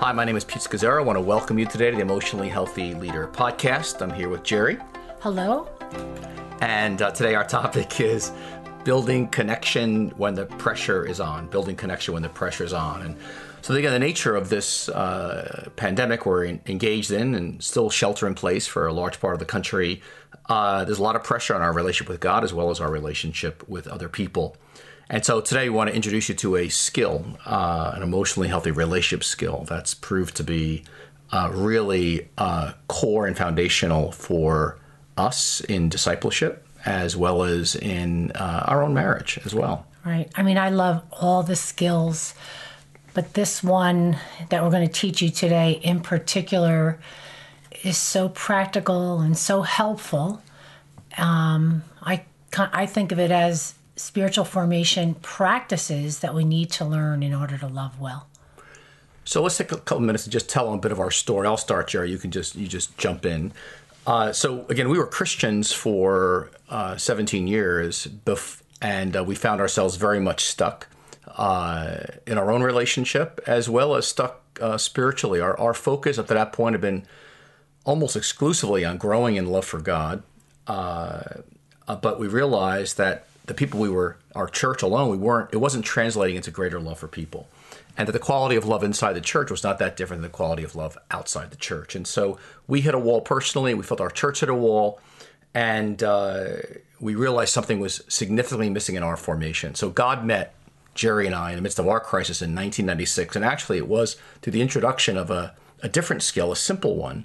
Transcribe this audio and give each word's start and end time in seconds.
Hi, 0.00 0.12
my 0.12 0.26
name 0.26 0.36
is 0.36 0.44
Pete 0.44 0.60
Scazzero. 0.60 0.98
I 0.98 1.00
want 1.00 1.16
to 1.16 1.22
welcome 1.22 1.58
you 1.58 1.64
today 1.64 1.90
to 1.90 1.96
the 1.96 2.02
Emotionally 2.02 2.50
Healthy 2.50 2.92
Leader 2.92 3.28
podcast. 3.28 4.02
I'm 4.02 4.12
here 4.12 4.28
with 4.28 4.42
Geri. 4.42 4.76
Hello. 5.20 5.70
And 6.60 7.00
uh, 7.00 7.12
today 7.12 7.34
our 7.34 7.44
topic 7.48 7.98
is 7.98 8.30
building 8.84 9.26
connection 9.28 10.10
when 10.10 10.34
the 10.34 10.44
pressure 10.44 11.06
is 11.06 11.18
on. 11.18 11.46
Building 11.46 11.76
connection 11.76 12.12
when 12.12 12.22
the 12.22 12.28
pressure 12.28 12.62
is 12.62 12.74
on. 12.74 13.02
And 13.02 13.16
so, 13.62 13.72
again, 13.74 13.90
the 13.90 13.98
nature 13.98 14.36
of 14.36 14.50
this 14.50 14.90
uh, 14.90 15.70
pandemic 15.76 16.26
we're 16.26 16.44
in, 16.44 16.60
engaged 16.66 17.10
in 17.10 17.34
and 17.34 17.64
still 17.64 17.88
shelter 17.88 18.26
in 18.26 18.34
place 18.34 18.66
for 18.66 18.86
a 18.86 18.92
large 18.92 19.18
part 19.18 19.32
of 19.32 19.40
the 19.40 19.46
country, 19.46 20.02
uh, 20.50 20.84
there's 20.84 20.98
a 20.98 21.02
lot 21.02 21.16
of 21.16 21.24
pressure 21.24 21.54
on 21.54 21.62
our 21.62 21.72
relationship 21.72 22.10
with 22.10 22.20
God 22.20 22.44
as 22.44 22.52
well 22.52 22.68
as 22.68 22.80
our 22.80 22.90
relationship 22.90 23.66
with 23.66 23.88
other 23.88 24.10
people. 24.10 24.58
And 25.08 25.24
so 25.24 25.40
today 25.40 25.68
we 25.68 25.76
want 25.76 25.88
to 25.90 25.94
introduce 25.94 26.28
you 26.28 26.34
to 26.36 26.56
a 26.56 26.68
skill, 26.68 27.24
uh, 27.44 27.92
an 27.94 28.02
emotionally 28.02 28.48
healthy 28.48 28.72
relationship 28.72 29.22
skill 29.22 29.64
that's 29.68 29.94
proved 29.94 30.36
to 30.36 30.44
be 30.44 30.82
uh, 31.30 31.50
really 31.52 32.28
uh, 32.38 32.72
core 32.88 33.26
and 33.26 33.36
foundational 33.36 34.10
for 34.10 34.78
us 35.16 35.60
in 35.62 35.88
discipleship 35.88 36.66
as 36.84 37.16
well 37.16 37.42
as 37.42 37.74
in 37.74 38.30
uh, 38.32 38.64
our 38.66 38.82
own 38.82 38.94
marriage 38.94 39.38
as 39.44 39.54
well. 39.54 39.86
Right. 40.04 40.30
I 40.36 40.42
mean, 40.42 40.56
I 40.56 40.70
love 40.70 41.02
all 41.10 41.42
the 41.42 41.56
skills, 41.56 42.34
but 43.12 43.34
this 43.34 43.62
one 43.62 44.18
that 44.50 44.62
we're 44.62 44.70
going 44.70 44.86
to 44.86 44.92
teach 44.92 45.20
you 45.20 45.30
today 45.30 45.80
in 45.82 46.00
particular 46.00 47.00
is 47.82 47.96
so 47.96 48.28
practical 48.28 49.20
and 49.20 49.36
so 49.36 49.62
helpful. 49.62 50.40
Um, 51.18 51.82
I 52.00 52.24
I 52.56 52.86
think 52.86 53.10
of 53.10 53.18
it 53.18 53.30
as 53.30 53.74
spiritual 53.96 54.44
formation 54.44 55.14
practices 55.14 56.20
that 56.20 56.34
we 56.34 56.44
need 56.44 56.70
to 56.70 56.84
learn 56.84 57.22
in 57.22 57.34
order 57.34 57.58
to 57.58 57.66
love 57.66 57.98
well. 57.98 58.28
So 59.24 59.42
let's 59.42 59.56
take 59.56 59.72
a 59.72 59.78
couple 59.78 60.00
minutes 60.00 60.24
to 60.24 60.30
just 60.30 60.48
tell 60.48 60.72
a 60.72 60.78
bit 60.78 60.92
of 60.92 61.00
our 61.00 61.10
story. 61.10 61.48
I'll 61.48 61.56
start, 61.56 61.88
Geri. 61.88 62.10
You 62.10 62.18
can 62.18 62.30
just 62.30 62.54
you 62.54 62.68
just 62.68 62.96
jump 62.96 63.26
in. 63.26 63.52
Uh, 64.06 64.32
so 64.32 64.64
again, 64.68 64.88
we 64.88 64.98
were 64.98 65.06
Christians 65.06 65.72
for 65.72 66.50
uh, 66.68 66.96
17 66.96 67.48
years, 67.48 68.06
bef- 68.06 68.62
and 68.80 69.16
uh, 69.16 69.24
we 69.24 69.34
found 69.34 69.60
ourselves 69.60 69.96
very 69.96 70.20
much 70.20 70.44
stuck 70.44 70.86
uh, 71.36 72.04
in 72.24 72.38
our 72.38 72.52
own 72.52 72.62
relationship 72.62 73.40
as 73.48 73.68
well 73.68 73.96
as 73.96 74.06
stuck 74.06 74.42
uh, 74.60 74.78
spiritually. 74.78 75.40
Our, 75.40 75.58
our 75.58 75.74
focus 75.74 76.18
up 76.18 76.28
to 76.28 76.34
that 76.34 76.52
point 76.52 76.74
had 76.74 76.80
been 76.80 77.04
almost 77.84 78.14
exclusively 78.14 78.84
on 78.84 78.96
growing 78.96 79.34
in 79.34 79.46
love 79.46 79.64
for 79.64 79.80
God, 79.80 80.22
uh, 80.68 81.22
but 82.00 82.20
we 82.20 82.28
realized 82.28 82.96
that 82.98 83.26
the 83.46 83.54
people 83.54 83.80
we 83.80 83.88
were, 83.88 84.18
our 84.34 84.48
church 84.48 84.82
alone, 84.82 85.10
we 85.10 85.16
weren't, 85.16 85.50
it 85.52 85.58
wasn't 85.58 85.84
translating 85.84 86.36
into 86.36 86.50
greater 86.50 86.80
love 86.80 86.98
for 86.98 87.08
people. 87.08 87.48
And 87.96 88.06
that 88.06 88.12
the 88.12 88.18
quality 88.18 88.56
of 88.56 88.66
love 88.66 88.84
inside 88.84 89.14
the 89.14 89.20
church 89.20 89.50
was 89.50 89.64
not 89.64 89.78
that 89.78 89.96
different 89.96 90.20
than 90.20 90.30
the 90.30 90.36
quality 90.36 90.62
of 90.62 90.76
love 90.76 90.98
outside 91.10 91.50
the 91.50 91.56
church. 91.56 91.94
And 91.94 92.06
so 92.06 92.38
we 92.66 92.82
hit 92.82 92.94
a 92.94 92.98
wall 92.98 93.22
personally. 93.22 93.72
We 93.72 93.84
felt 93.84 94.00
our 94.00 94.10
church 94.10 94.40
hit 94.40 94.50
a 94.50 94.54
wall. 94.54 95.00
And 95.54 96.02
uh, 96.02 96.56
we 97.00 97.14
realized 97.14 97.54
something 97.54 97.80
was 97.80 98.04
significantly 98.08 98.68
missing 98.68 98.96
in 98.96 99.02
our 99.02 99.16
formation. 99.16 99.74
So 99.74 99.88
God 99.88 100.24
met 100.24 100.54
Geri 100.94 101.26
and 101.26 101.34
I 101.34 101.50
in 101.50 101.56
the 101.56 101.62
midst 101.62 101.78
of 101.78 101.88
our 101.88 102.00
crisis 102.00 102.42
in 102.42 102.50
1996. 102.50 103.36
And 103.36 103.44
actually, 103.44 103.78
it 103.78 103.88
was 103.88 104.16
through 104.42 104.52
the 104.52 104.60
introduction 104.60 105.16
of 105.16 105.30
a, 105.30 105.54
a 105.82 105.88
different 105.88 106.22
skill, 106.22 106.52
a 106.52 106.56
simple 106.56 106.96
one, 106.96 107.24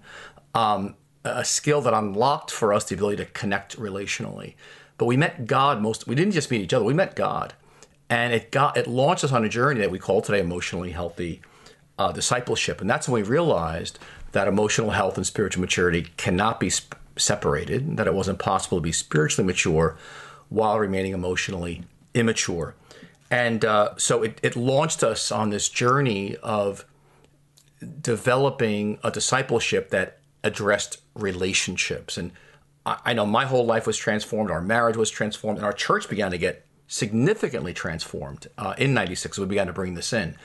um, 0.55 0.95
a 1.25 1.43
skill 1.43 1.81
that 1.81 1.93
unlocked 1.93 2.51
for 2.51 2.73
us 2.73 2.85
the 2.85 2.95
ability 2.95 3.17
to 3.17 3.25
connect 3.25 3.77
relationally. 3.77 4.55
But 5.01 5.07
we 5.07 5.17
met 5.17 5.47
God 5.47 5.81
most. 5.81 6.05
We 6.05 6.13
didn't 6.13 6.33
just 6.33 6.51
meet 6.51 6.61
each 6.61 6.75
other. 6.75 6.85
We 6.85 6.93
met 6.93 7.15
God, 7.15 7.55
and 8.07 8.35
it 8.35 8.51
got 8.51 8.77
it 8.77 8.85
launched 8.85 9.23
us 9.23 9.31
on 9.31 9.43
a 9.43 9.49
journey 9.49 9.79
that 9.79 9.89
we 9.89 9.97
call 9.97 10.21
today 10.21 10.39
emotionally 10.39 10.91
healthy 10.91 11.41
uh, 11.97 12.11
discipleship. 12.11 12.81
And 12.81 12.87
that's 12.87 13.09
when 13.09 13.23
we 13.23 13.27
realized 13.27 13.97
that 14.33 14.47
emotional 14.47 14.91
health 14.91 15.17
and 15.17 15.25
spiritual 15.25 15.61
maturity 15.61 16.03
cannot 16.17 16.59
be 16.59 16.69
sp- 16.69 16.93
separated. 17.15 17.97
That 17.97 18.05
it 18.05 18.13
wasn't 18.13 18.37
possible 18.37 18.77
to 18.77 18.81
be 18.83 18.91
spiritually 18.91 19.47
mature 19.47 19.97
while 20.49 20.77
remaining 20.77 21.13
emotionally 21.13 21.81
immature. 22.13 22.75
And 23.31 23.65
uh, 23.65 23.97
so 23.97 24.21
it, 24.21 24.39
it 24.43 24.55
launched 24.55 25.03
us 25.03 25.31
on 25.31 25.49
this 25.49 25.67
journey 25.67 26.37
of 26.43 26.85
developing 28.01 28.99
a 29.03 29.09
discipleship 29.09 29.89
that 29.89 30.19
addressed 30.43 30.99
relationships 31.15 32.19
and 32.19 32.33
I 32.85 33.13
know 33.13 33.25
my 33.25 33.45
whole 33.45 33.65
life 33.65 33.85
was 33.85 33.97
transformed, 33.97 34.49
our 34.49 34.61
marriage 34.61 34.97
was 34.97 35.11
transformed, 35.11 35.59
and 35.59 35.65
our 35.65 35.73
church 35.73 36.09
began 36.09 36.31
to 36.31 36.37
get 36.37 36.65
significantly 36.87 37.73
transformed 37.73 38.47
uh, 38.57 38.73
in 38.77 38.93
96. 38.93 39.37
We 39.37 39.45
began 39.45 39.67
to 39.67 39.73
bring 39.73 39.93
this 39.93 40.11
in. 40.11 40.35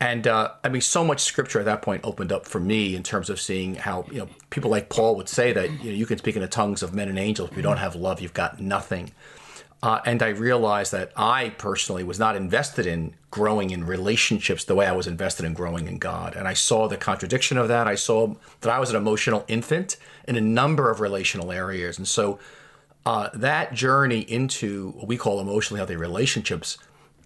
And 0.00 0.26
uh, 0.26 0.52
I 0.64 0.68
mean, 0.70 0.80
so 0.80 1.04
much 1.04 1.20
scripture 1.20 1.58
at 1.60 1.66
that 1.66 1.82
point 1.82 2.04
opened 2.04 2.32
up 2.32 2.46
for 2.46 2.58
me 2.58 2.96
in 2.96 3.02
terms 3.02 3.28
of 3.28 3.40
seeing 3.40 3.74
how, 3.74 4.06
you 4.10 4.18
know, 4.18 4.28
people 4.48 4.70
like 4.70 4.88
Paul 4.88 5.14
would 5.16 5.28
say 5.28 5.52
that, 5.52 5.70
you 5.82 5.90
know, 5.90 5.96
you 5.96 6.06
can 6.06 6.18
speak 6.18 6.36
in 6.36 6.42
the 6.42 6.48
tongues 6.48 6.82
of 6.82 6.94
men 6.94 7.08
and 7.08 7.18
angels. 7.18 7.50
If 7.50 7.56
you 7.56 7.62
don't 7.62 7.76
have 7.76 7.94
love, 7.94 8.20
you've 8.20 8.34
got 8.34 8.60
nothing. 8.60 9.12
Uh, 9.82 10.00
and 10.04 10.22
I 10.22 10.28
realized 10.28 10.92
that 10.92 11.10
I 11.16 11.50
personally 11.50 12.04
was 12.04 12.18
not 12.18 12.36
invested 12.36 12.86
in 12.86 13.14
growing 13.30 13.70
in 13.70 13.84
relationships 13.84 14.64
the 14.64 14.74
way 14.74 14.86
I 14.86 14.92
was 14.92 15.06
invested 15.06 15.46
in 15.46 15.54
growing 15.54 15.86
in 15.88 15.98
God. 15.98 16.36
And 16.36 16.46
I 16.46 16.52
saw 16.52 16.86
the 16.86 16.98
contradiction 16.98 17.56
of 17.56 17.68
that. 17.68 17.86
I 17.86 17.94
saw 17.94 18.34
that 18.60 18.70
I 18.70 18.78
was 18.78 18.90
an 18.90 18.96
emotional 18.96 19.44
infant 19.48 19.96
in 20.28 20.36
a 20.36 20.40
number 20.40 20.90
of 20.90 21.00
relational 21.00 21.50
areas. 21.50 21.96
And 21.96 22.06
so 22.06 22.38
uh, 23.06 23.30
that 23.32 23.72
journey 23.72 24.20
into 24.20 24.90
what 24.90 25.06
we 25.06 25.16
call 25.16 25.40
emotionally 25.40 25.78
healthy 25.78 25.96
relationships 25.96 26.76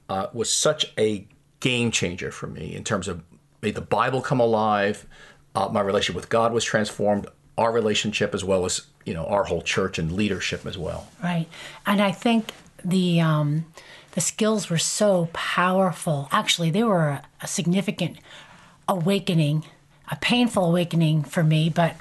uh, 0.09 0.29
was 0.33 0.53
such 0.53 0.93
a 0.97 1.27
game 1.59 1.91
changer 1.91 2.31
for 2.31 2.47
me 2.47 2.75
in 2.75 2.85
terms 2.85 3.09
of 3.09 3.25
made 3.63 3.75
the 3.75 3.81
Bible 3.81 4.21
come 4.21 4.39
alive. 4.39 5.07
Uh, 5.57 5.69
my 5.69 5.81
relationship 5.81 6.15
with 6.15 6.29
God 6.29 6.53
was 6.53 6.63
transformed 6.63 7.27
our 7.59 7.73
relationship 7.73 8.35
as 8.35 8.45
well 8.45 8.65
as 8.65 8.83
you 9.05 9.15
know 9.15 9.25
our 9.27 9.45
whole 9.45 9.63
church 9.63 9.99
and 9.99 10.13
leadership 10.13 10.67
as 10.67 10.79
well. 10.79 11.09
Right, 11.23 11.47
and 11.87 12.01
I 12.01 12.13
think 12.13 12.53
the 12.85 13.21
um, 13.21 13.67
the 14.13 14.21
skills 14.21 14.71
were 14.71 14.79
so 14.79 15.29
powerful. 15.33 16.29
Actually, 16.31 16.71
they 16.71 16.85
were 16.85 17.09
a, 17.09 17.23
a 17.43 17.47
significant 17.47 18.19
awakening, 18.89 19.65
a 20.11 20.17
painful 20.17 20.67
awakening 20.67 21.25
for 21.25 21.43
me, 21.43 21.69
but 21.69 21.97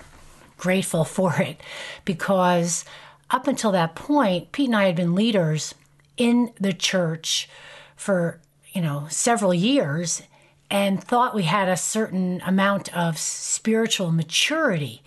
grateful 0.58 1.04
for 1.18 1.42
it 1.42 1.60
because 2.06 2.86
up 3.30 3.48
until 3.48 3.72
that 3.72 3.96
point, 3.96 4.52
Pete 4.52 4.68
and 4.68 4.76
I 4.76 4.86
had 4.86 4.96
been 4.96 5.16
leaders 5.16 5.74
in 6.18 6.52
the 6.60 6.74
church 6.74 7.50
for 7.96 8.40
you 8.72 8.82
know 8.82 9.08
several 9.10 9.54
years 9.54 10.24
and 10.70 11.04
thought 11.04 11.36
we 11.36 11.44
had 11.44 11.70
a 11.70 11.78
certain 11.78 12.42
amount 12.46 12.96
of 12.96 13.18
spiritual 13.18 14.12
maturity 14.12 15.02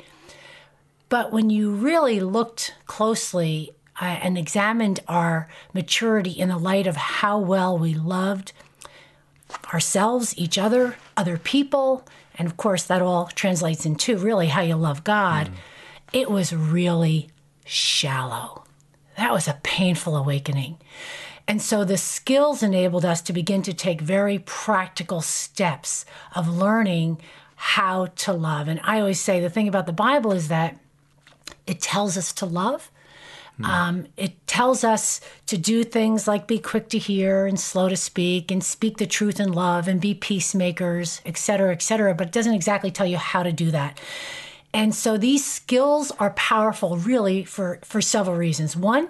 but 1.09 1.33
when 1.33 1.50
you 1.50 1.71
really 1.71 2.21
looked 2.21 2.75
closely 2.87 3.72
uh, 4.00 4.05
and 4.05 4.37
examined 4.37 5.00
our 5.09 5.49
maturity 5.72 6.31
in 6.31 6.49
the 6.49 6.59
light 6.59 6.87
of 6.87 6.97
how 6.97 7.39
well 7.39 7.78
we 7.78 7.94
loved 7.94 8.53
ourselves, 9.72 10.37
each 10.37 10.59
other, 10.59 10.97
other 11.17 11.39
people, 11.39 12.05
and 12.39 12.47
of 12.47 12.56
course, 12.56 12.84
that 12.84 13.03
all 13.03 13.27
translates 13.28 13.87
into 13.87 14.19
really 14.19 14.49
how 14.49 14.61
you 14.61 14.77
love 14.77 15.05
God, 15.05 15.49
mm. 15.49 15.55
it 16.12 16.31
was 16.31 16.53
really 16.53 17.31
shallow. 17.65 18.65
That 19.17 19.33
was 19.33 19.49
a 19.49 19.61
painful 19.62 20.17
awakening. 20.17 20.78
And 21.49 21.62
so 21.62 21.84
the 21.84 21.97
skills 21.97 22.62
enabled 22.62 23.05
us 23.05 23.23
to 23.23 23.33
begin 23.33 23.62
to 23.62 23.73
take 23.73 24.00
very 24.00 24.41
practical 24.41 25.21
steps 25.21 26.05
of 26.34 26.49
learning 26.49 27.19
how 27.55 28.06
to 28.06 28.33
love. 28.33 28.69
And 28.69 28.81
I 28.83 29.00
always 29.00 29.21
say 29.21 29.41
the 29.41 29.49
thing 29.49 29.69
about 29.69 29.87
the 29.87 29.93
Bible 29.93 30.33
is 30.33 30.49
that 30.49 30.78
it 31.66 31.81
tells 31.81 32.16
us 32.16 32.32
to 32.34 32.47
love. 32.47 32.91
Mm. 33.60 33.65
Um, 33.65 34.06
it 34.16 34.47
tells 34.47 34.84
us 34.84 35.21
to 35.47 35.56
do 35.56 35.82
things 35.82 36.28
like 36.28 36.47
be 36.47 36.59
quick 36.59 36.88
to 36.91 36.99
hear 36.99 37.47
and 37.47 37.59
slow 37.59 37.88
to 37.88 37.97
speak 37.97 38.50
and 38.50 38.62
speak 38.62 38.99
the 38.99 39.06
truth 39.06 39.41
in 39.41 39.53
love 39.53 39.88
and 39.88 40.00
be 40.00 40.14
peacemakers, 40.14 41.23
et 41.25 41.38
cetera, 41.38 41.73
et 41.73 41.82
cetera. 41.82 42.14
But 42.14 42.29
it 42.29 42.32
doesn't 42.32 42.55
exactly 42.55 42.91
tell 42.91 43.06
you 43.06 43.17
how 43.17 43.43
to 43.43 43.52
do 43.52 43.70
that. 43.70 43.99
And 44.75 44.94
so 44.94 45.17
these 45.17 45.43
skills 45.43 46.11
are 46.19 46.31
powerful 46.31 46.99
really 46.99 47.44
for, 47.44 47.79
for 47.82 48.02
several 48.02 48.37
reasons. 48.37 48.76
One, 48.76 49.08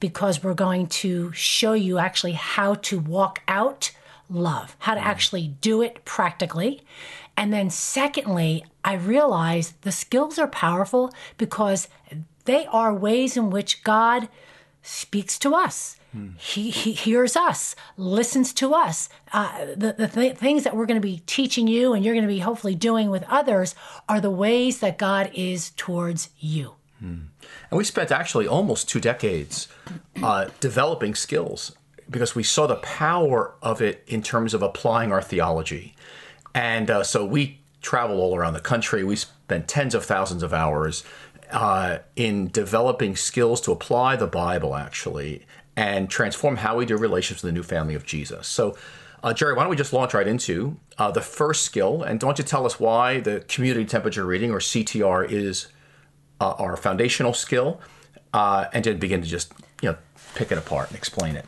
because 0.00 0.42
we're 0.42 0.54
going 0.54 0.88
to 0.88 1.32
show 1.32 1.74
you 1.74 1.98
actually 1.98 2.32
how 2.32 2.74
to 2.74 2.98
walk 2.98 3.40
out 3.46 3.92
love, 4.28 4.74
how 4.80 4.94
to 4.94 5.00
hmm. 5.00 5.06
actually 5.06 5.48
do 5.60 5.82
it 5.82 6.04
practically. 6.04 6.82
And 7.36 7.52
then, 7.52 7.70
secondly, 7.70 8.64
I 8.84 8.94
realize 8.94 9.74
the 9.80 9.92
skills 9.92 10.38
are 10.38 10.46
powerful 10.46 11.12
because 11.36 11.88
they 12.44 12.66
are 12.66 12.94
ways 12.94 13.36
in 13.36 13.50
which 13.50 13.82
God 13.82 14.28
speaks 14.82 15.38
to 15.40 15.54
us. 15.54 15.96
He, 16.38 16.70
he, 16.70 16.92
hears 16.92 17.36
us, 17.36 17.74
listens 17.96 18.52
to 18.54 18.72
us. 18.72 19.08
Uh, 19.32 19.66
the 19.76 19.94
the 19.98 20.06
th- 20.06 20.36
things 20.36 20.62
that 20.62 20.76
we're 20.76 20.86
going 20.86 21.00
to 21.00 21.06
be 21.06 21.22
teaching 21.26 21.66
you 21.66 21.92
and 21.92 22.04
you're 22.04 22.14
going 22.14 22.26
to 22.26 22.32
be 22.32 22.38
hopefully 22.38 22.76
doing 22.76 23.10
with 23.10 23.24
others 23.28 23.74
are 24.08 24.20
the 24.20 24.30
ways 24.30 24.78
that 24.78 24.96
God 24.96 25.28
is 25.34 25.70
towards 25.70 26.30
you. 26.38 26.74
Hmm. 27.00 27.22
And 27.68 27.78
we 27.78 27.82
spent 27.82 28.12
actually 28.12 28.46
almost 28.46 28.88
two 28.88 29.00
decades 29.00 29.66
uh, 30.22 30.50
developing 30.60 31.16
skills 31.16 31.74
because 32.08 32.36
we 32.36 32.44
saw 32.44 32.68
the 32.68 32.76
power 32.76 33.54
of 33.60 33.82
it 33.82 34.04
in 34.06 34.22
terms 34.22 34.54
of 34.54 34.62
applying 34.62 35.10
our 35.10 35.22
theology 35.22 35.96
And 36.54 36.90
uh, 36.90 37.02
so 37.02 37.24
we 37.24 37.60
travel 37.82 38.20
all 38.20 38.36
around 38.36 38.54
the 38.54 38.60
country. 38.60 39.04
We 39.04 39.16
spend 39.16 39.68
tens 39.68 39.94
of 39.94 40.04
thousands 40.04 40.42
of 40.42 40.52
hours 40.52 41.04
uh, 41.50 41.98
in 42.16 42.48
developing 42.48 43.16
skills 43.16 43.60
to 43.62 43.72
apply 43.72 44.16
the 44.16 44.26
Bible, 44.26 44.74
actually, 44.74 45.46
and 45.76 46.08
transform 46.08 46.56
how 46.56 46.76
we 46.76 46.86
do 46.86 46.96
relationships 46.96 47.42
with 47.42 47.50
the 47.50 47.54
new 47.54 47.62
family 47.62 47.94
of 47.94 48.04
Jesus. 48.04 48.46
So, 48.46 48.76
uh, 49.22 49.32
Geri, 49.32 49.54
why 49.54 49.62
don't 49.62 49.70
we 49.70 49.76
just 49.76 49.92
launch 49.92 50.14
right 50.14 50.26
into 50.26 50.76
uh, 50.98 51.10
the 51.10 51.20
first 51.20 51.64
skill? 51.64 52.02
And 52.02 52.20
don't 52.20 52.38
you 52.38 52.44
tell 52.44 52.66
us 52.66 52.78
why 52.78 53.20
the 53.20 53.40
community 53.48 53.84
temperature 53.86 54.24
reading, 54.24 54.50
or 54.50 54.58
CTR, 54.58 55.30
is 55.30 55.68
uh, 56.40 56.54
our 56.58 56.76
foundational 56.76 57.32
skill, 57.32 57.80
uh, 58.32 58.66
and 58.72 58.84
then 58.84 58.98
begin 58.98 59.22
to 59.22 59.28
just 59.28 59.52
you 59.80 59.90
know 59.90 59.96
pick 60.34 60.52
it 60.52 60.58
apart 60.58 60.88
and 60.88 60.98
explain 60.98 61.36
it. 61.36 61.46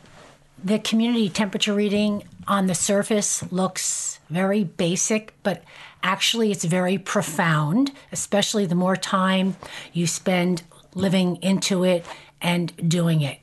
The 0.63 0.79
community 0.79 1.29
temperature 1.29 1.73
reading 1.73 2.23
on 2.47 2.65
the 2.65 2.73
surface 2.73 3.49
looks 3.51 4.16
very 4.29 4.63
basic, 4.63 5.33
but 5.43 5.63
actually 6.03 6.51
it's 6.51 6.65
very 6.65 6.97
profound, 6.97 7.91
especially 8.11 8.65
the 8.65 8.75
more 8.75 8.95
time 8.95 9.55
you 9.93 10.07
spend 10.07 10.63
living 10.93 11.37
into 11.37 11.83
it 11.83 12.05
and 12.41 12.89
doing 12.89 13.21
it. 13.21 13.39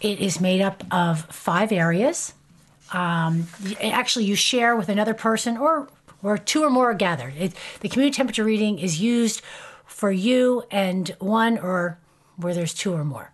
It 0.00 0.20
is 0.20 0.40
made 0.40 0.60
up 0.60 0.84
of 0.90 1.22
five 1.26 1.72
areas. 1.72 2.34
Um, 2.92 3.46
actually, 3.80 4.24
you 4.24 4.34
share 4.34 4.74
with 4.74 4.88
another 4.88 5.14
person, 5.14 5.56
or 5.56 5.88
or 6.22 6.36
two 6.38 6.62
or 6.62 6.70
more 6.70 6.90
are 6.90 6.94
gathered. 6.94 7.34
It, 7.36 7.52
the 7.80 7.88
community 7.88 8.16
temperature 8.16 8.44
reading 8.44 8.78
is 8.78 9.00
used 9.00 9.42
for 9.86 10.10
you 10.10 10.64
and 10.70 11.08
one, 11.18 11.58
or 11.58 11.98
where 12.36 12.54
there's 12.54 12.74
two 12.74 12.92
or 12.94 13.04
more. 13.04 13.30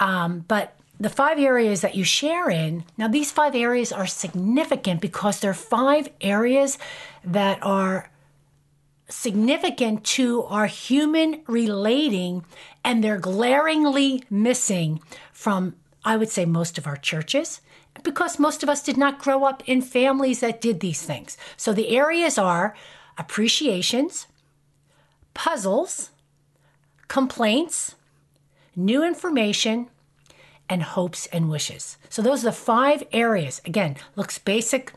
Um, 0.00 0.44
but 0.48 0.79
the 1.00 1.08
five 1.08 1.38
areas 1.38 1.80
that 1.80 1.94
you 1.94 2.04
share 2.04 2.50
in, 2.50 2.84
now 2.98 3.08
these 3.08 3.32
five 3.32 3.54
areas 3.54 3.90
are 3.90 4.06
significant 4.06 5.00
because 5.00 5.40
they're 5.40 5.54
five 5.54 6.10
areas 6.20 6.76
that 7.24 7.58
are 7.62 8.10
significant 9.08 10.04
to 10.04 10.42
our 10.44 10.66
human 10.66 11.40
relating 11.46 12.44
and 12.84 13.02
they're 13.02 13.18
glaringly 13.18 14.22
missing 14.28 15.00
from, 15.32 15.74
I 16.04 16.18
would 16.18 16.28
say, 16.28 16.44
most 16.44 16.76
of 16.76 16.86
our 16.86 16.96
churches 16.96 17.62
because 18.02 18.38
most 18.38 18.62
of 18.62 18.68
us 18.68 18.82
did 18.82 18.96
not 18.96 19.18
grow 19.18 19.44
up 19.44 19.62
in 19.66 19.82
families 19.82 20.40
that 20.40 20.60
did 20.60 20.80
these 20.80 21.02
things. 21.02 21.36
So 21.56 21.72
the 21.72 21.96
areas 21.96 22.38
are 22.38 22.74
appreciations, 23.18 24.26
puzzles, 25.34 26.10
complaints, 27.08 27.96
new 28.76 29.04
information, 29.04 29.88
and 30.70 30.84
hopes 30.84 31.26
and 31.26 31.50
wishes. 31.50 31.98
So 32.08 32.22
those 32.22 32.42
are 32.44 32.48
the 32.48 32.52
five 32.52 33.02
areas. 33.12 33.60
Again, 33.66 33.96
looks 34.14 34.38
basic 34.38 34.92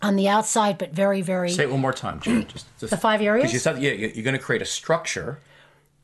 on 0.00 0.16
the 0.16 0.26
outside, 0.26 0.78
but 0.78 0.92
very, 0.92 1.20
very. 1.20 1.50
Say 1.50 1.64
it 1.64 1.70
one 1.70 1.80
more 1.80 1.92
time, 1.92 2.20
Jim. 2.20 2.46
Just, 2.46 2.66
just 2.80 2.90
the 2.90 2.96
five 2.96 3.20
areas. 3.20 3.42
Because 3.42 3.52
you 3.52 3.58
said, 3.60 3.80
yeah, 3.80 3.92
you're 3.92 4.24
going 4.24 4.36
to 4.36 4.42
create 4.42 4.62
a 4.62 4.66
structure 4.66 5.40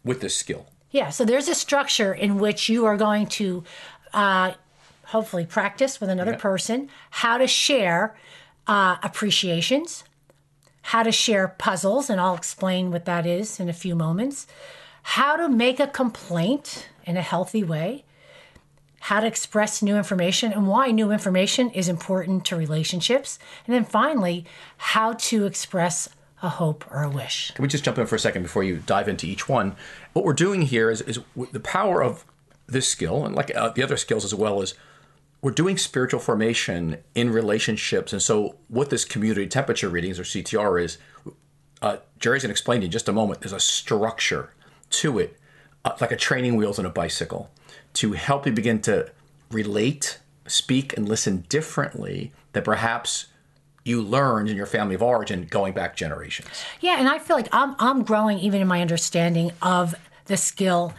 with 0.04 0.20
this 0.20 0.36
skill. 0.36 0.66
Yeah. 0.90 1.08
So 1.08 1.24
there's 1.24 1.48
a 1.48 1.54
structure 1.54 2.12
in 2.12 2.38
which 2.38 2.68
you 2.68 2.84
are 2.84 2.98
going 2.98 3.26
to, 3.28 3.64
uh, 4.12 4.52
hopefully, 5.06 5.46
practice 5.46 5.98
with 5.98 6.10
another 6.10 6.36
person 6.36 6.90
how 7.10 7.38
to 7.38 7.46
share 7.46 8.14
uh, 8.66 8.96
appreciations, 9.02 10.04
how 10.82 11.02
to 11.02 11.12
share 11.12 11.48
puzzles, 11.48 12.10
and 12.10 12.20
I'll 12.20 12.34
explain 12.34 12.90
what 12.90 13.06
that 13.06 13.24
is 13.24 13.58
in 13.58 13.70
a 13.70 13.72
few 13.72 13.94
moments. 13.94 14.46
How 15.02 15.36
to 15.36 15.48
make 15.48 15.80
a 15.80 15.86
complaint 15.86 16.88
in 17.06 17.16
a 17.16 17.22
healthy 17.22 17.64
way 17.64 18.04
how 19.00 19.18
to 19.20 19.26
express 19.26 19.82
new 19.82 19.96
information 19.96 20.52
and 20.52 20.68
why 20.68 20.90
new 20.90 21.10
information 21.10 21.70
is 21.70 21.88
important 21.88 22.44
to 22.44 22.54
relationships. 22.54 23.38
And 23.66 23.74
then 23.74 23.84
finally, 23.84 24.44
how 24.76 25.14
to 25.14 25.46
express 25.46 26.08
a 26.42 26.48
hope 26.48 26.84
or 26.90 27.02
a 27.02 27.10
wish. 27.10 27.50
Can 27.52 27.62
we 27.62 27.68
just 27.68 27.82
jump 27.82 27.98
in 27.98 28.06
for 28.06 28.16
a 28.16 28.18
second 28.18 28.42
before 28.42 28.62
you 28.62 28.82
dive 28.86 29.08
into 29.08 29.26
each 29.26 29.48
one? 29.48 29.74
What 30.12 30.24
we're 30.24 30.34
doing 30.34 30.62
here 30.62 30.90
is, 30.90 31.00
is 31.02 31.18
the 31.50 31.60
power 31.60 32.02
of 32.02 32.24
this 32.66 32.88
skill, 32.88 33.24
and 33.24 33.34
like 33.34 33.54
uh, 33.56 33.70
the 33.70 33.82
other 33.82 33.96
skills 33.96 34.24
as 34.24 34.34
well, 34.34 34.60
is 34.60 34.74
we're 35.40 35.50
doing 35.50 35.78
spiritual 35.78 36.20
formation 36.20 36.98
in 37.14 37.30
relationships. 37.30 38.12
And 38.12 38.22
so, 38.22 38.56
what 38.68 38.90
this 38.90 39.04
community 39.04 39.46
temperature 39.46 39.88
readings 39.88 40.20
or 40.20 40.24
CTR 40.24 40.82
is, 40.82 40.98
uh, 41.80 41.96
Geri's 42.18 42.42
going 42.42 42.50
to 42.50 42.52
explain 42.52 42.80
to 42.80 42.84
you 42.84 42.88
in 42.88 42.92
just 42.92 43.08
a 43.08 43.12
moment, 43.12 43.40
there's 43.40 43.52
a 43.52 43.60
structure 43.60 44.52
to 44.90 45.18
it, 45.18 45.38
uh, 45.84 45.96
like 46.00 46.12
a 46.12 46.16
training 46.16 46.56
wheels 46.56 46.78
on 46.78 46.86
a 46.86 46.90
bicycle 46.90 47.50
to 47.94 48.12
help 48.12 48.46
you 48.46 48.52
begin 48.52 48.80
to 48.82 49.10
relate, 49.50 50.18
speak, 50.46 50.96
and 50.96 51.08
listen 51.08 51.44
differently 51.48 52.32
that 52.52 52.64
perhaps 52.64 53.26
you 53.84 54.02
learned 54.02 54.48
in 54.48 54.56
your 54.56 54.66
family 54.66 54.94
of 54.94 55.02
origin 55.02 55.46
going 55.48 55.72
back 55.72 55.96
generations. 55.96 56.48
Yeah, 56.80 56.98
and 56.98 57.08
I 57.08 57.18
feel 57.18 57.36
like 57.36 57.48
I'm 57.52 57.74
I'm 57.78 58.02
growing 58.02 58.38
even 58.38 58.60
in 58.60 58.68
my 58.68 58.80
understanding 58.80 59.52
of 59.62 59.94
the 60.26 60.36
skill 60.36 60.94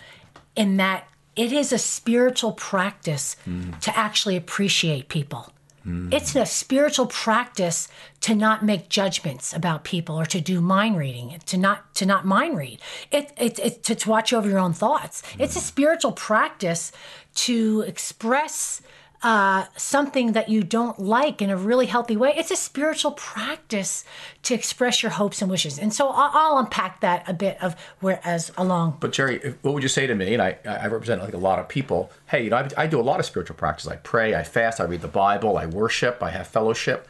in 0.56 0.78
that 0.78 1.08
it 1.36 1.52
is 1.52 1.72
a 1.72 1.78
spiritual 1.78 2.52
practice 2.54 3.36
mm. 3.48 3.80
to 3.80 3.98
actually 3.98 4.36
appreciate 4.36 5.08
people. 5.08 5.54
Mm. 5.86 6.14
It's 6.14 6.36
a 6.36 6.46
spiritual 6.46 7.08
practice 7.08 7.88
to 8.22 8.36
not 8.36 8.64
make 8.64 8.90
judgments 8.90 9.54
about 9.54 9.84
people 9.84 10.20
or 10.20 10.26
to 10.26 10.40
do 10.40 10.62
mind 10.62 10.98
reading, 10.98 11.40
to 11.48 11.58
not 11.58 11.96
to 11.96 12.06
not 12.06 12.26
mind 12.26 12.58
read. 12.58 12.80
It, 13.12 13.32
it, 13.38 13.60
it 13.60 13.84
to, 13.84 13.96
to 13.96 14.10
watch 14.10 14.32
over 14.34 14.48
your 14.48 14.60
own 14.60 14.74
thoughts. 14.74 15.22
Mm. 15.22 15.42
It's 15.42 15.56
a 15.56 15.62
spiritual 15.62 16.12
practice 16.12 16.92
to 17.34 17.84
express 17.88 18.82
uh, 19.24 19.66
something 19.78 20.32
that 20.32 20.50
you 20.50 20.64
don't 20.64 20.98
like 21.00 21.42
in 21.42 21.50
a 21.50 21.58
really 21.58 21.86
healthy 21.86 22.18
way. 22.18 22.34
It's 22.36 22.50
a 22.50 22.56
spiritual 22.56 23.12
practice 23.12 24.04
to 24.44 24.54
express 24.54 25.04
your 25.04 25.12
hopes 25.12 25.42
and 25.42 25.52
wishes. 25.52 25.78
And 25.78 25.94
so 25.94 26.10
I'll, 26.10 26.32
I'll 26.34 26.58
unpack 26.58 27.02
that 27.02 27.28
a 27.30 27.34
bit 27.34 27.62
of 27.62 27.76
where 28.00 28.20
as 28.24 28.52
along. 28.58 28.98
But 29.00 29.12
Geri, 29.14 29.56
what 29.62 29.74
would 29.74 29.84
you 29.84 29.90
say 29.90 30.08
to 30.08 30.16
me? 30.16 30.34
And 30.34 30.42
I, 30.42 30.58
I 30.66 30.88
represent 30.88 31.22
like 31.22 31.34
a 31.34 31.38
lot 31.38 31.60
of 31.60 31.68
people. 31.70 32.12
Hey, 32.28 32.44
you 32.44 32.50
know, 32.50 32.58
I, 32.58 32.70
I 32.78 32.88
do 32.88 33.00
a 33.00 33.04
lot 33.04 33.20
of 33.20 33.26
spiritual 33.26 33.56
practice. 33.56 33.88
I 33.88 33.98
pray, 33.98 34.34
I 34.34 34.44
fast, 34.44 34.80
I 34.80 34.86
read 34.86 35.02
the 35.02 35.08
Bible, 35.08 35.58
I 35.58 35.68
worship, 35.68 36.24
I 36.24 36.32
have 36.32 36.48
fellowship. 36.48 37.08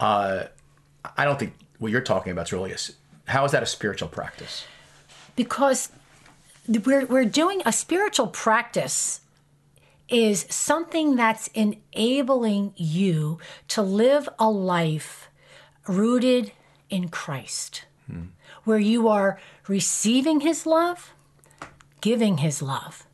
Uh, 0.00 0.44
I 1.16 1.24
don't 1.24 1.38
think 1.38 1.54
what 1.78 1.90
you're 1.90 2.00
talking 2.00 2.32
about 2.32 2.46
is 2.46 2.52
really 2.52 2.72
a, 2.72 2.78
how 3.30 3.44
is 3.44 3.52
that 3.52 3.62
a 3.62 3.66
spiritual 3.66 4.08
practice? 4.08 4.64
Because 5.36 5.90
we're, 6.66 7.04
we're 7.06 7.24
doing 7.24 7.60
a 7.66 7.72
spiritual 7.72 8.28
practice 8.28 9.21
is 10.12 10.46
something 10.50 11.16
that's 11.16 11.48
enabling 11.48 12.74
you 12.76 13.38
to 13.68 13.82
live 13.82 14.28
a 14.38 14.50
life 14.50 15.30
rooted 15.88 16.52
in 16.90 17.08
Christ, 17.08 17.86
hmm. 18.06 18.26
where 18.64 18.78
you 18.78 19.08
are 19.08 19.40
receiving 19.66 20.40
His 20.40 20.66
love, 20.66 21.14
giving 22.00 22.38
His 22.38 22.60
love. 22.60 23.06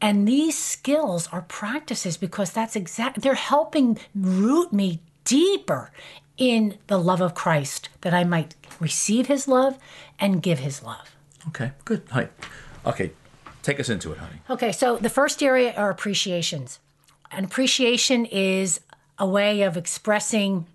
And 0.00 0.28
these 0.28 0.58
skills 0.58 1.28
are 1.32 1.42
practices 1.42 2.16
because 2.16 2.50
that's 2.50 2.76
exact 2.76 3.22
they're 3.22 3.34
helping 3.34 3.98
root 4.14 4.72
me 4.72 5.00
deeper 5.24 5.90
in 6.36 6.78
the 6.88 6.98
love 6.98 7.20
of 7.20 7.34
Christ 7.34 7.88
that 8.00 8.12
I 8.12 8.24
might 8.24 8.54
receive 8.80 9.28
his 9.28 9.46
love 9.48 9.78
and 10.18 10.42
give 10.42 10.58
his 10.58 10.82
love. 10.82 11.14
Okay, 11.48 11.72
good. 11.84 12.02
Hi. 12.10 12.28
Okay, 12.84 13.12
Take 13.64 13.80
us 13.80 13.88
into 13.88 14.12
it, 14.12 14.18
honey. 14.18 14.40
Okay, 14.50 14.72
so 14.72 14.98
the 14.98 15.08
first 15.08 15.42
area 15.42 15.72
are 15.74 15.88
appreciations. 15.88 16.80
An 17.32 17.44
appreciation 17.44 18.26
is 18.26 18.78
a 19.18 19.26
way 19.26 19.62
of 19.62 19.78
expressing 19.78 20.66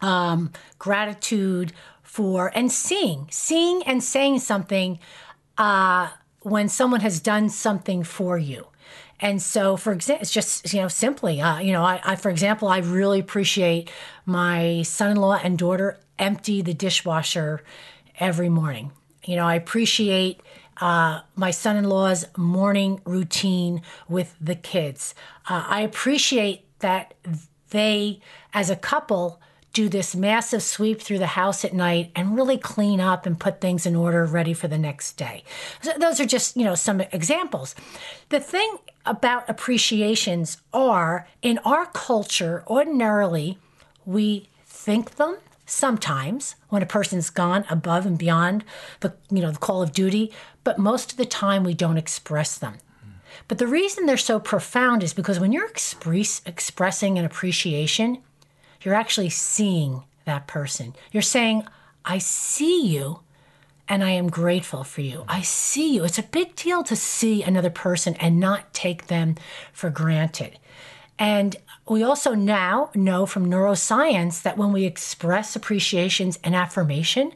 um, 0.00 0.52
gratitude 0.78 1.72
for 2.04 2.52
and 2.54 2.70
seeing, 2.70 3.26
seeing 3.30 3.82
and 3.82 4.04
saying 4.04 4.38
something 4.38 5.00
uh, 5.58 6.10
when 6.42 6.68
someone 6.68 7.00
has 7.00 7.18
done 7.18 7.48
something 7.48 8.04
for 8.04 8.38
you. 8.38 8.68
And 9.18 9.42
so, 9.42 9.76
for 9.76 9.92
example, 9.92 10.22
it's 10.22 10.30
just 10.30 10.72
you 10.72 10.80
know 10.80 10.88
simply, 10.88 11.40
uh, 11.40 11.58
you 11.58 11.72
know, 11.72 11.82
I, 11.82 12.00
I, 12.04 12.14
for 12.14 12.30
example, 12.30 12.68
I 12.68 12.78
really 12.78 13.18
appreciate 13.18 13.90
my 14.26 14.82
son-in-law 14.82 15.40
and 15.42 15.58
daughter 15.58 15.98
empty 16.20 16.62
the 16.62 16.74
dishwasher 16.74 17.64
every 18.20 18.48
morning. 18.48 18.92
You 19.24 19.34
know, 19.34 19.44
I 19.44 19.56
appreciate 19.56 20.40
uh, 20.80 21.20
my 21.36 21.50
son 21.50 21.76
in 21.76 21.84
law's 21.84 22.24
morning 22.36 23.00
routine 23.04 23.82
with 24.08 24.34
the 24.40 24.54
kids. 24.54 25.14
Uh, 25.48 25.64
I 25.66 25.80
appreciate 25.80 26.64
that 26.80 27.14
they, 27.70 28.20
as 28.52 28.70
a 28.70 28.76
couple, 28.76 29.40
do 29.72 29.88
this 29.88 30.14
massive 30.14 30.62
sweep 30.62 31.00
through 31.00 31.18
the 31.18 31.28
house 31.28 31.64
at 31.64 31.72
night 31.72 32.10
and 32.14 32.36
really 32.36 32.58
clean 32.58 33.00
up 33.00 33.24
and 33.24 33.40
put 33.40 33.60
things 33.60 33.86
in 33.86 33.96
order 33.96 34.24
ready 34.26 34.52
for 34.52 34.68
the 34.68 34.78
next 34.78 35.16
day. 35.16 35.42
So 35.80 35.92
those 35.98 36.20
are 36.20 36.26
just, 36.26 36.56
you 36.56 36.64
know, 36.64 36.74
some 36.74 37.00
examples. 37.00 37.74
The 38.28 38.40
thing 38.40 38.76
about 39.06 39.48
appreciations 39.48 40.58
are 40.72 41.26
in 41.40 41.58
our 41.64 41.86
culture, 41.86 42.62
ordinarily, 42.66 43.58
we 44.04 44.48
think 44.66 45.16
them 45.16 45.38
sometimes 45.64 46.56
when 46.68 46.82
a 46.82 46.86
person's 46.86 47.30
gone 47.30 47.64
above 47.70 48.04
and 48.06 48.18
beyond 48.18 48.64
the 49.00 49.14
you 49.30 49.40
know 49.40 49.50
the 49.50 49.58
call 49.58 49.82
of 49.82 49.92
duty 49.92 50.32
but 50.64 50.78
most 50.78 51.12
of 51.12 51.18
the 51.18 51.24
time 51.24 51.64
we 51.64 51.74
don't 51.74 51.96
express 51.96 52.58
them 52.58 52.74
but 53.48 53.58
the 53.58 53.66
reason 53.66 54.06
they're 54.06 54.16
so 54.16 54.38
profound 54.38 55.02
is 55.02 55.14
because 55.14 55.40
when 55.40 55.52
you're 55.52 55.66
express, 55.66 56.42
expressing 56.44 57.18
an 57.18 57.24
appreciation 57.24 58.18
you're 58.82 58.94
actually 58.94 59.30
seeing 59.30 60.02
that 60.24 60.46
person. 60.46 60.94
You're 61.10 61.22
saying, 61.22 61.64
I 62.04 62.18
see 62.18 62.86
you 62.86 63.20
and 63.88 64.02
I 64.02 64.10
am 64.10 64.28
grateful 64.28 64.84
for 64.84 65.00
you. 65.00 65.24
I 65.28 65.42
see 65.42 65.94
you. 65.94 66.04
It's 66.04 66.18
a 66.18 66.24
big 66.24 66.54
deal 66.56 66.82
to 66.84 66.96
see 66.96 67.42
another 67.42 67.70
person 67.70 68.14
and 68.16 68.40
not 68.40 68.72
take 68.72 69.06
them 69.06 69.36
for 69.72 69.90
granted. 69.90 70.58
And 71.18 71.56
we 71.88 72.02
also 72.02 72.34
now 72.34 72.90
know 72.94 73.26
from 73.26 73.50
neuroscience 73.50 74.42
that 74.42 74.56
when 74.56 74.72
we 74.72 74.84
express 74.84 75.56
appreciations 75.56 76.38
and 76.44 76.54
affirmation, 76.54 77.32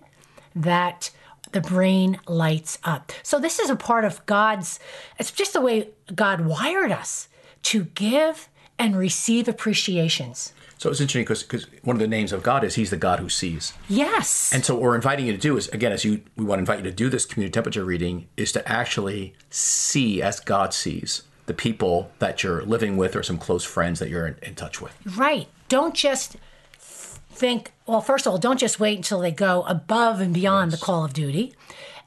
that 0.55 1.11
the 1.53 1.61
brain 1.61 2.19
lights 2.27 2.79
up. 2.85 3.13
So 3.23 3.39
this 3.39 3.59
is 3.59 3.71
a 3.71 3.77
part 3.77 4.05
of 4.05 4.25
God's 4.27 4.79
it's 5.19 5.31
just 5.31 5.53
the 5.53 5.61
way 5.61 5.91
God 6.15 6.43
wired 6.43 6.93
us 6.93 7.29
to 7.63 7.85
give 7.85 8.49
and 8.79 8.97
receive 8.97 9.49
appreciations. 9.49 10.53
So 10.79 10.91
it's 10.91 11.01
interesting 11.01 11.23
because 11.23 11.67
one 11.83 11.97
of 11.97 12.01
the 12.01 12.07
names 12.07 12.33
of 12.33 12.43
God 12.43 12.63
is 12.63 12.75
He's 12.75 12.91
the 12.91 12.97
God 12.99 13.19
who 13.19 13.31
sees. 13.31 13.73
Yes. 13.89 14.53
And 14.53 14.65
so 14.65 14.75
what 14.75 14.83
we're 14.83 14.95
inviting 14.95 15.27
you 15.27 15.33
to 15.33 15.39
do 15.39 15.57
is 15.57 15.69
again, 15.69 15.93
as 15.93 16.05
you 16.05 16.23
we 16.37 16.45
want 16.45 16.59
to 16.59 16.61
invite 16.61 16.79
you 16.79 16.85
to 16.85 16.93
do 16.93 17.09
this 17.09 17.25
community 17.25 17.53
temperature 17.53 17.85
reading, 17.85 18.29
is 18.37 18.53
to 18.53 18.69
actually 18.69 19.35
see 19.51 20.23
as 20.23 20.39
God 20.41 20.75
sees 20.75 21.23
the 21.47 21.55
people 21.55 22.11
that 22.19 22.43
you're 22.43 22.63
living 22.63 22.97
with 22.97 23.17
or 23.17 23.23
some 23.23 23.39
close 23.39 23.65
friends 23.65 23.99
that 24.01 24.09
you're 24.09 24.27
in, 24.27 24.37
in 24.43 24.55
touch 24.55 24.81
with. 24.81 24.93
Right. 25.17 25.49
Don't 25.69 25.95
just 25.95 26.37
think, 26.79 27.73
well, 27.87 28.01
first 28.01 28.27
of 28.27 28.33
all, 28.33 28.39
don't 28.39 28.59
just 28.59 28.81
wait 28.81 28.97
until 28.97 29.21
they 29.21 29.31
go 29.31 29.63
above 29.63 30.21
and 30.21 30.35
beyond 30.35 30.73
yes. 30.73 30.81
the 30.81 30.85
call 30.85 31.05
of 31.05 31.13
duty. 31.13 31.55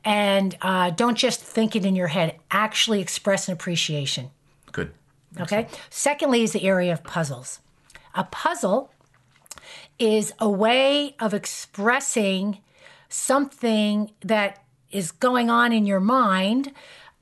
And 0.05 0.57
uh, 0.61 0.91
don't 0.91 1.17
just 1.17 1.41
think 1.41 1.75
it 1.75 1.85
in 1.85 1.95
your 1.95 2.07
head, 2.07 2.35
actually 2.51 3.01
express 3.01 3.47
an 3.47 3.53
appreciation. 3.53 4.29
Good. 4.71 4.91
Okay. 5.39 5.59
Excellent. 5.59 5.87
Secondly, 5.89 6.43
is 6.43 6.53
the 6.53 6.63
area 6.63 6.93
of 6.93 7.03
puzzles. 7.03 7.59
A 8.15 8.23
puzzle 8.23 8.91
is 9.97 10.33
a 10.39 10.49
way 10.49 11.15
of 11.19 11.33
expressing 11.33 12.59
something 13.09 14.11
that 14.21 14.63
is 14.91 15.11
going 15.11 15.49
on 15.49 15.71
in 15.71 15.85
your 15.85 15.99
mind 15.99 16.71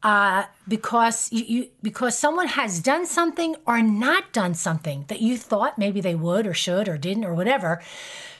uh, 0.07 0.45
because 0.69 1.29
you, 1.33 1.43
you, 1.43 1.67
because 1.81 2.17
someone 2.17 2.47
has 2.47 2.79
done 2.79 3.05
something 3.05 3.57
or 3.65 3.81
not 3.81 4.31
done 4.31 4.53
something 4.53 5.03
that 5.09 5.19
you 5.19 5.37
thought 5.37 5.77
maybe 5.77 5.99
they 5.99 6.15
would 6.15 6.47
or 6.47 6.53
should 6.53 6.87
or 6.87 6.97
didn't 6.97 7.25
or 7.25 7.33
whatever. 7.33 7.81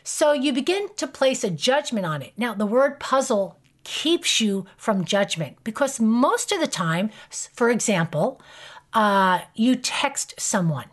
So 0.02 0.32
you 0.32 0.54
begin 0.54 0.88
to 0.96 1.06
place 1.06 1.44
a 1.44 1.50
judgment 1.50 2.06
on 2.06 2.22
it. 2.22 2.32
Now, 2.38 2.54
the 2.54 2.66
word 2.66 3.02
puzzle 3.02 3.60
keeps 3.84 4.40
you 4.40 4.66
from 4.78 5.04
judgment 5.04 5.58
because 5.66 6.00
most 6.00 6.54
of 6.54 6.62
the 6.62 6.68
time, 6.68 7.10
for 7.30 7.70
example, 7.70 8.42
uh, 8.94 9.42
you 9.54 9.76
text 9.76 10.36
someone. 10.40 10.86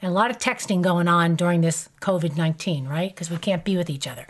And 0.00 0.08
a 0.08 0.14
lot 0.14 0.30
of 0.30 0.38
texting 0.38 0.82
going 0.82 1.08
on 1.08 1.34
during 1.34 1.62
this 1.62 1.88
COVID 2.00 2.36
19, 2.36 2.86
right? 2.86 3.10
Because 3.12 3.28
we 3.28 3.38
can't 3.38 3.64
be 3.64 3.76
with 3.76 3.90
each 3.90 4.06
other 4.06 4.28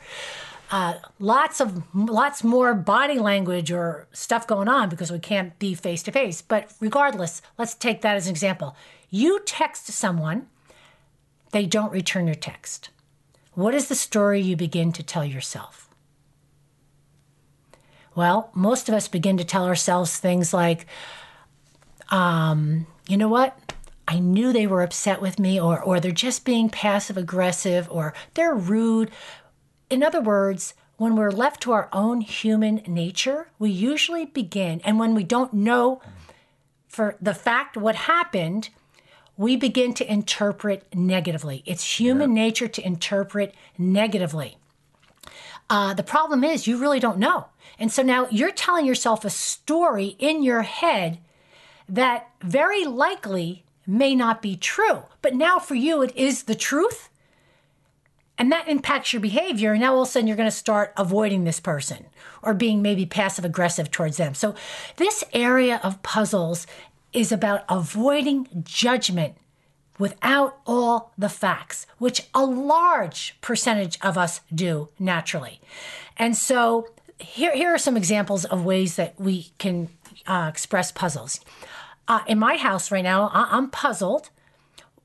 uh, 0.76 0.98
lots 1.18 1.58
of 1.58 1.82
lots 1.94 2.44
more 2.44 2.74
body 2.74 3.18
language 3.18 3.72
or 3.72 4.06
stuff 4.12 4.46
going 4.46 4.68
on 4.68 4.90
because 4.90 5.10
we 5.10 5.18
can't 5.18 5.58
be 5.58 5.74
face 5.74 6.02
to 6.02 6.12
face. 6.12 6.42
But 6.42 6.70
regardless, 6.80 7.40
let's 7.56 7.72
take 7.74 8.02
that 8.02 8.14
as 8.14 8.26
an 8.26 8.32
example. 8.32 8.76
You 9.08 9.40
text 9.46 9.86
someone, 9.86 10.48
they 11.52 11.64
don't 11.64 11.92
return 11.92 12.26
your 12.26 12.34
text. 12.34 12.90
What 13.54 13.74
is 13.74 13.88
the 13.88 13.94
story 13.94 14.42
you 14.42 14.54
begin 14.54 14.92
to 14.92 15.02
tell 15.02 15.24
yourself? 15.24 15.88
Well, 18.14 18.50
most 18.52 18.90
of 18.90 18.94
us 18.94 19.08
begin 19.08 19.38
to 19.38 19.44
tell 19.44 19.64
ourselves 19.64 20.18
things 20.18 20.52
like, 20.52 20.84
um, 22.10 22.86
you 23.08 23.16
know 23.16 23.28
what? 23.28 23.72
I 24.06 24.18
knew 24.18 24.52
they 24.52 24.66
were 24.66 24.82
upset 24.82 25.22
with 25.22 25.38
me, 25.38 25.58
or, 25.58 25.82
or 25.82 26.00
they're 26.00 26.12
just 26.12 26.44
being 26.44 26.68
passive 26.68 27.16
aggressive, 27.16 27.88
or 27.90 28.12
they're 28.34 28.54
rude. 28.54 29.10
In 29.88 30.02
other 30.02 30.20
words, 30.20 30.74
when 30.96 31.14
we're 31.14 31.30
left 31.30 31.60
to 31.62 31.72
our 31.72 31.88
own 31.92 32.20
human 32.22 32.82
nature, 32.86 33.48
we 33.58 33.70
usually 33.70 34.24
begin, 34.24 34.80
and 34.84 34.98
when 34.98 35.14
we 35.14 35.24
don't 35.24 35.52
know 35.52 36.00
for 36.88 37.16
the 37.20 37.34
fact 37.34 37.76
what 37.76 37.94
happened, 37.94 38.70
we 39.36 39.54
begin 39.56 39.92
to 39.94 40.10
interpret 40.10 40.86
negatively. 40.94 41.62
It's 41.66 42.00
human 42.00 42.34
yeah. 42.34 42.44
nature 42.44 42.68
to 42.68 42.86
interpret 42.86 43.54
negatively. 43.76 44.56
Uh, 45.68 45.92
the 45.94 46.02
problem 46.02 46.42
is, 46.42 46.66
you 46.66 46.78
really 46.78 47.00
don't 47.00 47.18
know. 47.18 47.48
And 47.78 47.92
so 47.92 48.02
now 48.02 48.28
you're 48.30 48.52
telling 48.52 48.86
yourself 48.86 49.24
a 49.24 49.30
story 49.30 50.16
in 50.18 50.42
your 50.42 50.62
head 50.62 51.18
that 51.88 52.30
very 52.40 52.84
likely 52.84 53.64
may 53.86 54.14
not 54.14 54.40
be 54.40 54.56
true. 54.56 55.02
But 55.22 55.34
now 55.34 55.58
for 55.58 55.74
you, 55.74 56.02
it 56.02 56.16
is 56.16 56.44
the 56.44 56.54
truth. 56.54 57.10
And 58.38 58.52
that 58.52 58.68
impacts 58.68 59.12
your 59.12 59.20
behavior. 59.20 59.72
And 59.72 59.80
now 59.80 59.94
all 59.94 60.02
of 60.02 60.08
a 60.08 60.10
sudden 60.10 60.26
you're 60.26 60.36
going 60.36 60.50
to 60.50 60.54
start 60.54 60.92
avoiding 60.96 61.44
this 61.44 61.60
person 61.60 62.06
or 62.42 62.52
being 62.54 62.82
maybe 62.82 63.06
passive 63.06 63.44
aggressive 63.44 63.90
towards 63.90 64.18
them. 64.18 64.34
So 64.34 64.54
this 64.96 65.24
area 65.32 65.80
of 65.82 66.02
puzzles 66.02 66.66
is 67.12 67.32
about 67.32 67.64
avoiding 67.68 68.48
judgment 68.62 69.36
without 69.98 70.58
all 70.66 71.12
the 71.16 71.30
facts, 71.30 71.86
which 71.98 72.28
a 72.34 72.44
large 72.44 73.38
percentage 73.40 73.98
of 74.02 74.18
us 74.18 74.42
do 74.54 74.90
naturally. 74.98 75.60
And 76.18 76.36
so 76.36 76.88
here, 77.18 77.54
here 77.54 77.70
are 77.70 77.78
some 77.78 77.96
examples 77.96 78.44
of 78.44 78.64
ways 78.64 78.96
that 78.96 79.18
we 79.18 79.52
can 79.56 79.88
uh, 80.26 80.46
express 80.52 80.92
puzzles. 80.92 81.40
Uh, 82.06 82.20
in 82.26 82.38
my 82.38 82.56
house 82.56 82.90
right 82.90 83.02
now, 83.02 83.30
I- 83.32 83.48
I'm 83.56 83.70
puzzled 83.70 84.28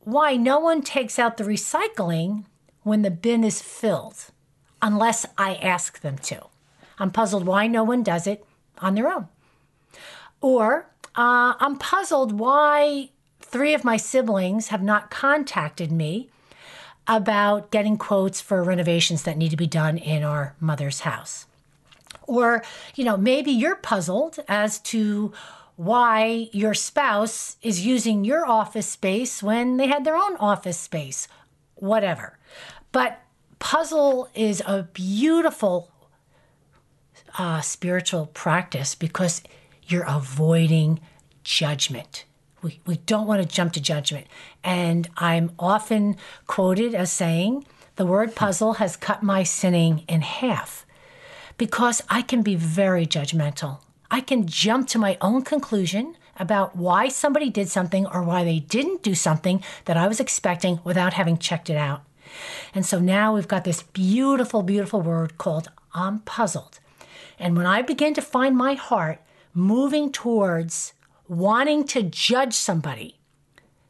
why 0.02 0.36
no 0.36 0.60
one 0.60 0.82
takes 0.82 1.18
out 1.18 1.38
the 1.38 1.44
recycling 1.44 2.46
when 2.84 3.02
the 3.02 3.12
bin 3.12 3.44
is 3.44 3.62
filled 3.62 4.32
unless 4.82 5.26
I 5.38 5.56
ask 5.56 6.02
them 6.02 6.18
to. 6.20 6.48
I'm 6.98 7.12
puzzled 7.12 7.46
why 7.46 7.68
no 7.68 7.84
one 7.84 8.04
does 8.04 8.28
it 8.28 8.46
on 8.80 8.96
their 8.96 9.12
own. 9.12 9.28
Or 10.42 10.88
uh, 11.16 11.54
I'm 11.60 11.78
puzzled 11.78 12.32
why 12.40 13.10
three 13.40 13.74
of 13.74 13.84
my 13.84 13.98
siblings 13.98 14.70
have 14.70 14.82
not 14.82 15.12
contacted 15.12 15.92
me 15.92 16.30
about 17.08 17.72
getting 17.72 17.98
quotes 17.98 18.40
for 18.40 18.64
renovations 18.64 19.24
that 19.24 19.38
need 19.38 19.50
to 19.50 19.58
be 19.58 19.68
done 19.68 19.98
in 19.98 20.24
our 20.24 20.56
mother's 20.60 21.02
house. 21.02 21.46
Or, 22.24 22.64
you 22.96 23.04
know, 23.04 23.18
maybe 23.18 23.52
you're 23.52 23.76
puzzled 23.76 24.40
as 24.48 24.80
to 24.80 25.34
why 25.76 26.50
your 26.52 26.74
spouse 26.74 27.58
is 27.62 27.86
using 27.86 28.24
your 28.24 28.46
office 28.46 28.88
space 28.88 29.42
when 29.42 29.78
they 29.78 29.88
had 29.88 30.06
their 30.06 30.16
own 30.16 30.36
office 30.38 30.78
space, 30.78 31.28
whatever. 31.76 32.38
But 32.92 33.22
puzzle 33.60 34.30
is 34.34 34.62
a 34.66 34.84
beautiful 34.84 35.92
uh, 37.38 37.62
spiritual 37.62 38.28
practice 38.28 38.96
because 38.96 39.42
you're 39.88 40.06
avoiding 40.08 41.00
judgment. 41.44 42.26
We, 42.62 42.80
we 42.86 42.98
don't 42.98 43.28
want 43.28 43.42
to 43.42 43.48
jump 43.48 43.74
to 43.74 43.82
judgment. 43.82 44.28
And 44.64 45.10
I'm 45.18 45.52
often 45.58 46.18
quoted 46.48 46.94
as 46.94 47.12
saying, 47.12 47.66
the 47.96 48.06
word 48.06 48.36
puzzle 48.36 48.74
has 48.74 48.96
cut 48.96 49.24
my 49.24 49.44
sinning 49.44 50.04
in 50.08 50.22
half 50.22 50.86
because 51.58 52.02
I 52.10 52.22
can 52.22 52.42
be 52.42 52.56
very 52.56 53.06
judgmental. 53.06 53.80
I 54.10 54.22
can 54.22 54.48
jump 54.48 54.88
to 54.90 55.00
my 55.00 55.18
own 55.22 55.44
conclusion 55.44 56.18
about 56.38 56.76
why 56.76 57.08
somebody 57.08 57.50
did 57.50 57.70
something 57.70 58.06
or 58.08 58.24
why 58.24 58.44
they 58.44 58.60
didn't 58.60 59.04
do 59.04 59.14
something 59.14 59.64
that 59.86 59.98
I 59.98 60.08
was 60.08 60.20
expecting 60.20 60.80
without 60.84 61.14
having 61.14 61.38
checked 61.38 61.70
it 61.70 61.78
out. 61.78 62.04
And 62.74 62.86
so 62.86 63.00
now 63.00 63.34
we've 63.36 63.48
got 63.48 63.64
this 63.64 63.84
beautiful, 63.84 64.64
beautiful 64.64 65.02
word 65.02 65.38
called 65.38 65.70
I'm 65.94 66.20
puzzled. 66.20 66.80
And 67.40 67.58
when 67.58 67.66
I 67.66 67.82
begin 67.82 68.14
to 68.14 68.22
find 68.22 68.56
my 68.56 68.74
heart 68.74 69.22
moving 69.54 70.12
towards 70.12 70.94
wanting 71.28 71.86
to 71.86 72.04
judge 72.04 72.54
somebody 72.54 73.18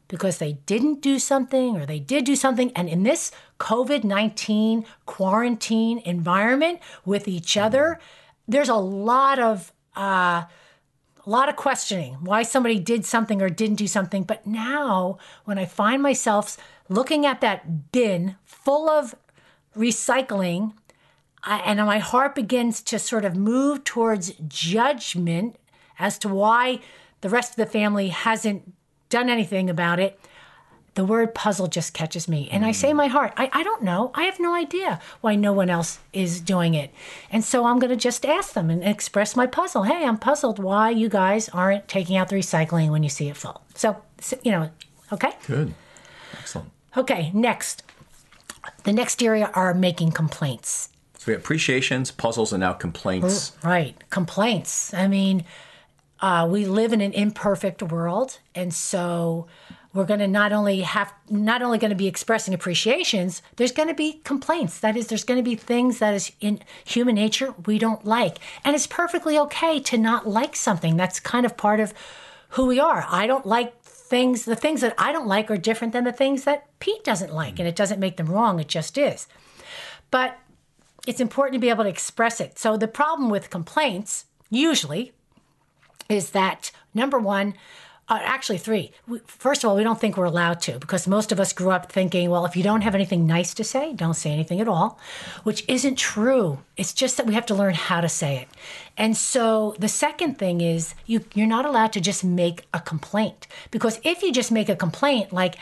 because 0.08 0.38
they 0.38 0.54
didn't 0.66 1.00
do 1.00 1.18
something 1.18 1.76
or 1.76 1.86
they 1.86 1.98
did 1.98 2.24
do 2.24 2.36
something, 2.36 2.72
and 2.76 2.88
in 2.88 3.02
this 3.02 3.30
COVID 3.58 4.04
19 4.04 4.84
quarantine 5.06 6.02
environment 6.04 6.80
with 7.04 7.28
each 7.28 7.56
other, 7.56 8.00
there's 8.48 8.68
a 8.68 8.74
lot 8.74 9.38
of 9.38 9.72
uh, 9.96 10.44
a 11.24 11.30
lot 11.30 11.48
of 11.48 11.56
questioning 11.56 12.14
why 12.14 12.42
somebody 12.42 12.78
did 12.78 13.04
something 13.04 13.40
or 13.40 13.48
didn't 13.48 13.76
do 13.76 13.86
something. 13.86 14.24
But 14.24 14.46
now, 14.46 15.18
when 15.44 15.58
I 15.58 15.66
find 15.66 16.02
myself 16.02 16.56
looking 16.92 17.26
at 17.26 17.40
that 17.40 17.92
bin 17.92 18.36
full 18.44 18.88
of 18.88 19.14
recycling, 19.76 20.74
and 21.44 21.78
my 21.80 21.98
heart 21.98 22.34
begins 22.34 22.82
to 22.82 22.98
sort 22.98 23.24
of 23.24 23.36
move 23.36 23.84
towards 23.84 24.32
judgment 24.46 25.56
as 25.98 26.18
to 26.18 26.28
why 26.28 26.80
the 27.20 27.28
rest 27.28 27.52
of 27.52 27.56
the 27.56 27.66
family 27.66 28.08
hasn't 28.08 28.72
done 29.08 29.28
anything 29.28 29.68
about 29.68 29.98
it 29.98 30.18
the 30.94 31.04
word 31.04 31.34
puzzle 31.34 31.68
just 31.68 31.94
catches 31.94 32.28
me. 32.28 32.48
And 32.52 32.64
I 32.64 32.68
hmm. 32.68 32.74
say 32.74 32.90
in 32.90 32.96
my 32.96 33.06
heart, 33.06 33.32
I, 33.36 33.48
I 33.52 33.62
don't 33.62 33.82
know. 33.82 34.10
I 34.14 34.24
have 34.24 34.38
no 34.38 34.54
idea 34.54 35.00
why 35.20 35.34
no 35.36 35.52
one 35.52 35.70
else 35.70 36.00
is 36.12 36.40
doing 36.40 36.74
it. 36.74 36.92
And 37.30 37.42
so 37.42 37.64
I'm 37.64 37.78
going 37.78 37.90
to 37.90 37.96
just 37.96 38.26
ask 38.26 38.52
them 38.52 38.68
and 38.70 38.84
express 38.84 39.34
my 39.34 39.46
puzzle. 39.46 39.84
Hey, 39.84 40.04
I'm 40.04 40.18
puzzled 40.18 40.58
why 40.58 40.90
you 40.90 41.08
guys 41.08 41.48
aren't 41.48 41.88
taking 41.88 42.16
out 42.16 42.28
the 42.28 42.36
recycling 42.36 42.90
when 42.90 43.02
you 43.02 43.08
see 43.08 43.28
it 43.28 43.36
full. 43.36 43.62
So, 43.74 44.02
you 44.42 44.52
know, 44.52 44.70
okay? 45.12 45.32
Good. 45.46 45.74
Okay, 46.96 47.30
next. 47.34 47.82
The 48.84 48.92
next 48.92 49.22
area 49.22 49.50
are 49.54 49.74
making 49.74 50.12
complaints. 50.12 50.90
So 51.18 51.24
we 51.28 51.32
have 51.34 51.42
appreciations, 51.42 52.10
puzzles, 52.10 52.52
and 52.52 52.60
now 52.60 52.72
complaints. 52.72 53.52
Right. 53.62 53.94
Complaints. 54.10 54.92
I 54.92 55.06
mean, 55.06 55.44
uh, 56.20 56.48
we 56.50 56.66
live 56.66 56.92
in 56.92 57.00
an 57.00 57.12
imperfect 57.12 57.82
world. 57.82 58.38
And 58.54 58.74
so 58.74 59.46
we're 59.94 60.04
going 60.04 60.20
to 60.20 60.28
not 60.28 60.52
only 60.52 60.80
have, 60.80 61.12
not 61.30 61.62
only 61.62 61.78
going 61.78 61.90
to 61.90 61.96
be 61.96 62.06
expressing 62.06 62.54
appreciations, 62.54 63.42
there's 63.56 63.72
going 63.72 63.88
to 63.88 63.94
be 63.94 64.20
complaints. 64.24 64.80
That 64.80 64.96
is, 64.96 65.08
there's 65.08 65.24
going 65.24 65.38
to 65.38 65.48
be 65.48 65.54
things 65.54 65.98
that 65.98 66.14
is 66.14 66.32
in 66.40 66.60
human 66.84 67.14
nature 67.14 67.54
we 67.66 67.78
don't 67.78 68.04
like. 68.04 68.38
And 68.64 68.74
it's 68.74 68.86
perfectly 68.86 69.38
okay 69.38 69.80
to 69.80 69.98
not 69.98 70.26
like 70.26 70.56
something. 70.56 70.96
That's 70.96 71.20
kind 71.20 71.46
of 71.46 71.56
part 71.56 71.80
of 71.80 71.94
who 72.50 72.66
we 72.66 72.80
are. 72.80 73.06
I 73.08 73.26
don't 73.26 73.46
like 73.46 73.81
things, 74.12 74.44
the 74.44 74.54
things 74.54 74.82
that 74.82 74.94
I 74.98 75.10
don't 75.10 75.26
like 75.26 75.50
are 75.50 75.56
different 75.56 75.94
than 75.94 76.04
the 76.04 76.12
things 76.12 76.44
that 76.44 76.66
Pete 76.80 77.02
doesn't 77.02 77.32
like. 77.32 77.58
And 77.58 77.66
it 77.66 77.74
doesn't 77.74 77.98
make 77.98 78.18
them 78.18 78.26
wrong, 78.26 78.60
it 78.60 78.68
just 78.68 78.98
is. 78.98 79.26
But 80.10 80.38
it's 81.06 81.18
important 81.18 81.54
to 81.54 81.58
be 81.58 81.70
able 81.70 81.84
to 81.84 81.90
express 81.90 82.38
it. 82.38 82.58
So 82.58 82.76
the 82.76 82.88
problem 82.88 83.30
with 83.30 83.48
complaints, 83.48 84.26
usually, 84.50 85.12
is 86.10 86.32
that 86.32 86.72
number 86.92 87.18
one, 87.18 87.54
uh, 88.12 88.20
actually 88.22 88.58
three. 88.58 88.92
We, 89.08 89.20
first 89.26 89.64
of 89.64 89.70
all, 89.70 89.76
we 89.76 89.84
don't 89.84 89.98
think 89.98 90.18
we're 90.18 90.26
allowed 90.26 90.60
to 90.62 90.78
because 90.78 91.08
most 91.08 91.32
of 91.32 91.40
us 91.40 91.54
grew 91.54 91.70
up 91.70 91.90
thinking, 91.90 92.28
well, 92.28 92.44
if 92.44 92.54
you 92.54 92.62
don't 92.62 92.82
have 92.82 92.94
anything 92.94 93.26
nice 93.26 93.54
to 93.54 93.64
say, 93.64 93.94
don't 93.94 94.12
say 94.12 94.30
anything 94.30 94.60
at 94.60 94.68
all, 94.68 94.98
which 95.44 95.64
isn't 95.66 95.96
true. 95.96 96.58
It's 96.76 96.92
just 96.92 97.16
that 97.16 97.24
we 97.24 97.32
have 97.32 97.46
to 97.46 97.54
learn 97.54 97.72
how 97.72 98.02
to 98.02 98.10
say 98.10 98.36
it. 98.36 98.48
And 98.98 99.16
so 99.16 99.74
the 99.78 99.88
second 99.88 100.38
thing 100.38 100.60
is 100.60 100.94
you 101.06 101.24
you're 101.34 101.46
not 101.46 101.64
allowed 101.64 101.94
to 101.94 102.00
just 102.02 102.22
make 102.22 102.66
a 102.74 102.80
complaint 102.80 103.46
because 103.70 103.98
if 104.04 104.22
you 104.22 104.30
just 104.30 104.52
make 104.52 104.68
a 104.68 104.76
complaint, 104.76 105.32
like 105.32 105.56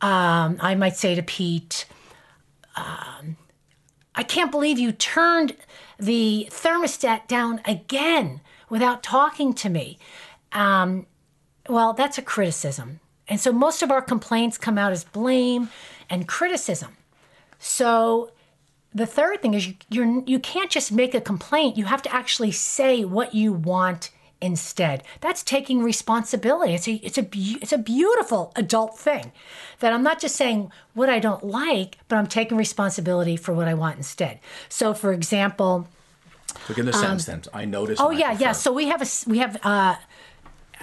um, 0.00 0.58
I 0.60 0.74
might 0.74 0.96
say 0.96 1.14
to 1.14 1.22
Pete. 1.22 1.86
Um, 2.74 3.36
I 4.16 4.24
can't 4.24 4.50
believe 4.50 4.80
you 4.80 4.90
turned 4.90 5.54
the 5.98 6.48
thermostat 6.50 7.28
down 7.28 7.60
again 7.64 8.40
without 8.68 9.04
talking 9.04 9.54
to 9.54 9.68
me. 9.68 9.98
Um, 10.52 11.06
well, 11.68 11.92
that's 11.92 12.18
a 12.18 12.22
criticism. 12.22 13.00
And 13.28 13.40
so 13.40 13.52
most 13.52 13.82
of 13.82 13.90
our 13.90 14.02
complaints 14.02 14.58
come 14.58 14.76
out 14.76 14.92
as 14.92 15.04
blame 15.04 15.70
and 16.10 16.28
criticism. 16.28 16.96
So 17.58 18.30
the 18.94 19.06
third 19.06 19.40
thing 19.42 19.54
is 19.54 19.68
you, 19.68 19.74
you're, 19.88 20.22
you 20.26 20.38
can't 20.38 20.70
just 20.70 20.92
make 20.92 21.14
a 21.14 21.20
complaint. 21.20 21.76
You 21.76 21.86
have 21.86 22.02
to 22.02 22.14
actually 22.14 22.50
say 22.52 23.04
what 23.04 23.34
you 23.34 23.52
want 23.52 24.10
instead. 24.40 25.02
That's 25.20 25.42
taking 25.42 25.82
responsibility. 25.82 26.74
It's 26.74 26.86
a, 26.86 26.92
it's 26.96 27.18
a, 27.18 27.26
it's 27.32 27.72
a 27.72 27.78
beautiful 27.78 28.52
adult 28.56 28.98
thing 28.98 29.32
that 29.80 29.92
I'm 29.92 30.02
not 30.02 30.20
just 30.20 30.36
saying 30.36 30.70
what 30.92 31.08
I 31.08 31.18
don't 31.18 31.42
like, 31.42 31.98
but 32.08 32.16
I'm 32.16 32.26
taking 32.26 32.58
responsibility 32.58 33.36
for 33.36 33.54
what 33.54 33.68
I 33.68 33.74
want 33.74 33.96
instead. 33.96 34.38
So, 34.68 34.92
for 34.92 35.12
example, 35.12 35.88
Look 36.68 36.78
in 36.78 36.86
the 36.86 36.92
sentence 36.92 37.24
then. 37.24 37.42
I 37.52 37.64
noticed. 37.64 38.00
oh 38.00 38.10
yeah, 38.10 38.32
yeah. 38.32 38.52
So 38.52 38.72
we 38.72 38.86
have 38.86 39.02
a 39.02 39.06
we 39.28 39.38
have 39.38 39.58
uh, 39.64 39.96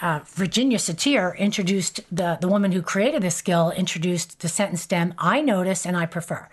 uh, 0.02 0.20
Virginia 0.26 0.78
Satir 0.78 1.38
introduced 1.38 2.02
the 2.12 2.38
the 2.42 2.48
woman 2.48 2.72
who 2.72 2.82
created 2.82 3.22
this 3.22 3.36
skill 3.36 3.72
introduced 3.72 4.40
the 4.40 4.50
sentence 4.50 4.82
stem. 4.82 5.14
I 5.18 5.42
notice 5.42 5.86
and 5.86 5.96
I 5.96 6.06
prefer. 6.06 6.50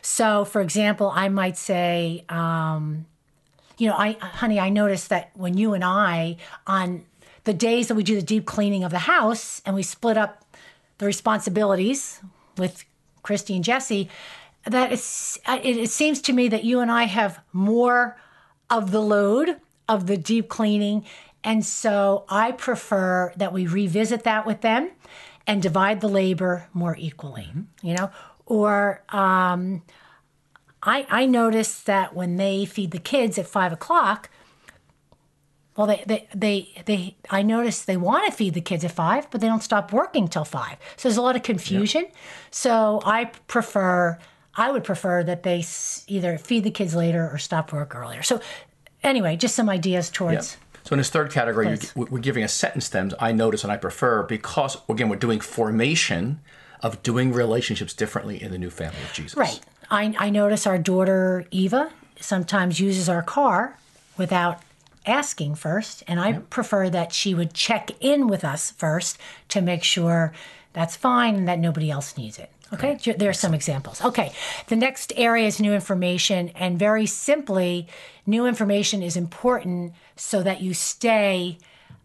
So, 0.00 0.44
for 0.44 0.60
example, 0.60 1.10
I 1.14 1.28
might 1.28 1.56
say. 1.56 2.24
Um, 2.28 3.06
you 3.78 3.88
know, 3.88 3.96
I, 3.96 4.12
honey, 4.12 4.60
I 4.60 4.68
noticed 4.68 5.08
that 5.08 5.30
when 5.34 5.56
you 5.56 5.74
and 5.74 5.82
I, 5.82 6.36
on 6.68 7.04
the 7.42 7.52
days 7.52 7.88
that 7.88 7.96
we 7.96 8.04
do 8.04 8.14
the 8.14 8.22
deep 8.22 8.46
cleaning 8.46 8.84
of 8.84 8.92
the 8.92 9.00
house 9.00 9.60
and 9.66 9.74
we 9.74 9.82
split 9.82 10.16
up 10.16 10.44
the 10.98 11.06
responsibilities 11.06 12.20
with 12.56 12.84
Christy 13.24 13.56
and 13.56 13.64
Jesse, 13.64 14.08
that 14.64 14.92
it's, 14.92 15.36
it, 15.48 15.76
it 15.76 15.90
seems 15.90 16.20
to 16.22 16.32
me 16.32 16.46
that 16.48 16.62
you 16.62 16.78
and 16.78 16.92
I 16.92 17.04
have 17.04 17.40
more 17.52 18.16
of 18.70 18.92
the 18.92 19.00
load 19.00 19.56
of 19.88 20.06
the 20.06 20.16
deep 20.16 20.48
cleaning. 20.48 21.04
And 21.44 21.64
so 21.64 22.24
I 22.28 22.52
prefer 22.52 23.32
that 23.36 23.52
we 23.52 23.66
revisit 23.66 24.22
that 24.24 24.46
with 24.46 24.60
them 24.60 24.90
and 25.46 25.60
divide 25.60 26.00
the 26.00 26.08
labor 26.08 26.68
more 26.72 26.96
equally, 26.98 27.48
you 27.82 27.94
know? 27.94 28.10
Or, 28.46 29.02
um, 29.08 29.82
I, 30.82 31.06
I 31.08 31.26
noticed 31.26 31.86
that 31.86 32.14
when 32.14 32.36
they 32.36 32.64
feed 32.64 32.90
the 32.90 32.98
kids 32.98 33.38
at 33.38 33.46
five 33.46 33.72
o'clock, 33.72 34.30
well, 35.76 35.86
they, 35.86 36.02
they, 36.06 36.28
they, 36.34 36.82
they, 36.84 37.16
I 37.30 37.42
notice 37.42 37.82
they 37.84 37.96
want 37.96 38.26
to 38.26 38.32
feed 38.32 38.54
the 38.54 38.60
kids 38.60 38.84
at 38.84 38.92
five, 38.92 39.30
but 39.30 39.40
they 39.40 39.46
don't 39.46 39.62
stop 39.62 39.92
working 39.92 40.28
till 40.28 40.44
five. 40.44 40.76
So 40.96 41.08
there's 41.08 41.16
a 41.16 41.22
lot 41.22 41.34
of 41.36 41.42
confusion. 41.42 42.06
So 42.50 43.00
I 43.04 43.26
prefer, 43.46 44.18
I 44.54 44.70
would 44.70 44.84
prefer 44.84 45.24
that 45.24 45.44
they 45.44 45.64
either 46.08 46.36
feed 46.36 46.64
the 46.64 46.70
kids 46.70 46.94
later 46.94 47.30
or 47.32 47.38
stop 47.38 47.72
work 47.72 47.94
earlier. 47.94 48.22
So 48.22 48.40
anyway, 49.02 49.36
just 49.36 49.54
some 49.54 49.70
ideas 49.70 50.10
towards. 50.10 50.56
So 50.84 50.94
in 50.94 50.98
this 50.98 51.10
third 51.10 51.30
category, 51.30 51.70
you, 51.70 52.06
we're 52.10 52.18
giving 52.18 52.42
a 52.42 52.48
sentence 52.48 52.86
stems. 52.86 53.14
I 53.20 53.32
notice 53.32 53.62
and 53.62 53.72
I 53.72 53.76
prefer 53.76 54.22
because 54.22 54.78
again 54.88 55.08
we're 55.08 55.16
doing 55.16 55.40
formation 55.40 56.40
of 56.82 57.02
doing 57.02 57.32
relationships 57.32 57.94
differently 57.94 58.42
in 58.42 58.50
the 58.50 58.58
new 58.58 58.70
family 58.70 59.00
of 59.02 59.12
Jesus. 59.12 59.36
Right. 59.36 59.60
I, 59.90 60.14
I 60.18 60.30
notice 60.30 60.66
our 60.66 60.78
daughter 60.78 61.46
Eva 61.50 61.90
sometimes 62.18 62.80
uses 62.80 63.08
our 63.08 63.22
car 63.22 63.78
without 64.16 64.60
asking 65.06 65.54
first, 65.56 66.02
and 66.06 66.20
I 66.20 66.34
prefer 66.34 66.88
that 66.90 67.12
she 67.12 67.34
would 67.34 67.54
check 67.54 67.90
in 68.00 68.28
with 68.28 68.44
us 68.44 68.70
first 68.72 69.18
to 69.48 69.60
make 69.60 69.82
sure 69.82 70.32
that's 70.72 70.96
fine 70.96 71.34
and 71.34 71.48
that 71.48 71.58
nobody 71.58 71.90
else 71.90 72.16
needs 72.16 72.38
it. 72.38 72.50
Okay, 72.72 72.96
there 73.18 73.28
are 73.28 73.34
some 73.34 73.52
examples. 73.52 74.02
Okay, 74.02 74.32
the 74.68 74.76
next 74.76 75.12
area 75.16 75.46
is 75.46 75.60
new 75.60 75.74
information, 75.74 76.48
and 76.50 76.78
very 76.78 77.04
simply, 77.04 77.86
new 78.24 78.46
information 78.46 79.02
is 79.02 79.14
important 79.14 79.92
so 80.16 80.42
that 80.42 80.62
you 80.62 80.72
stay 80.72 81.58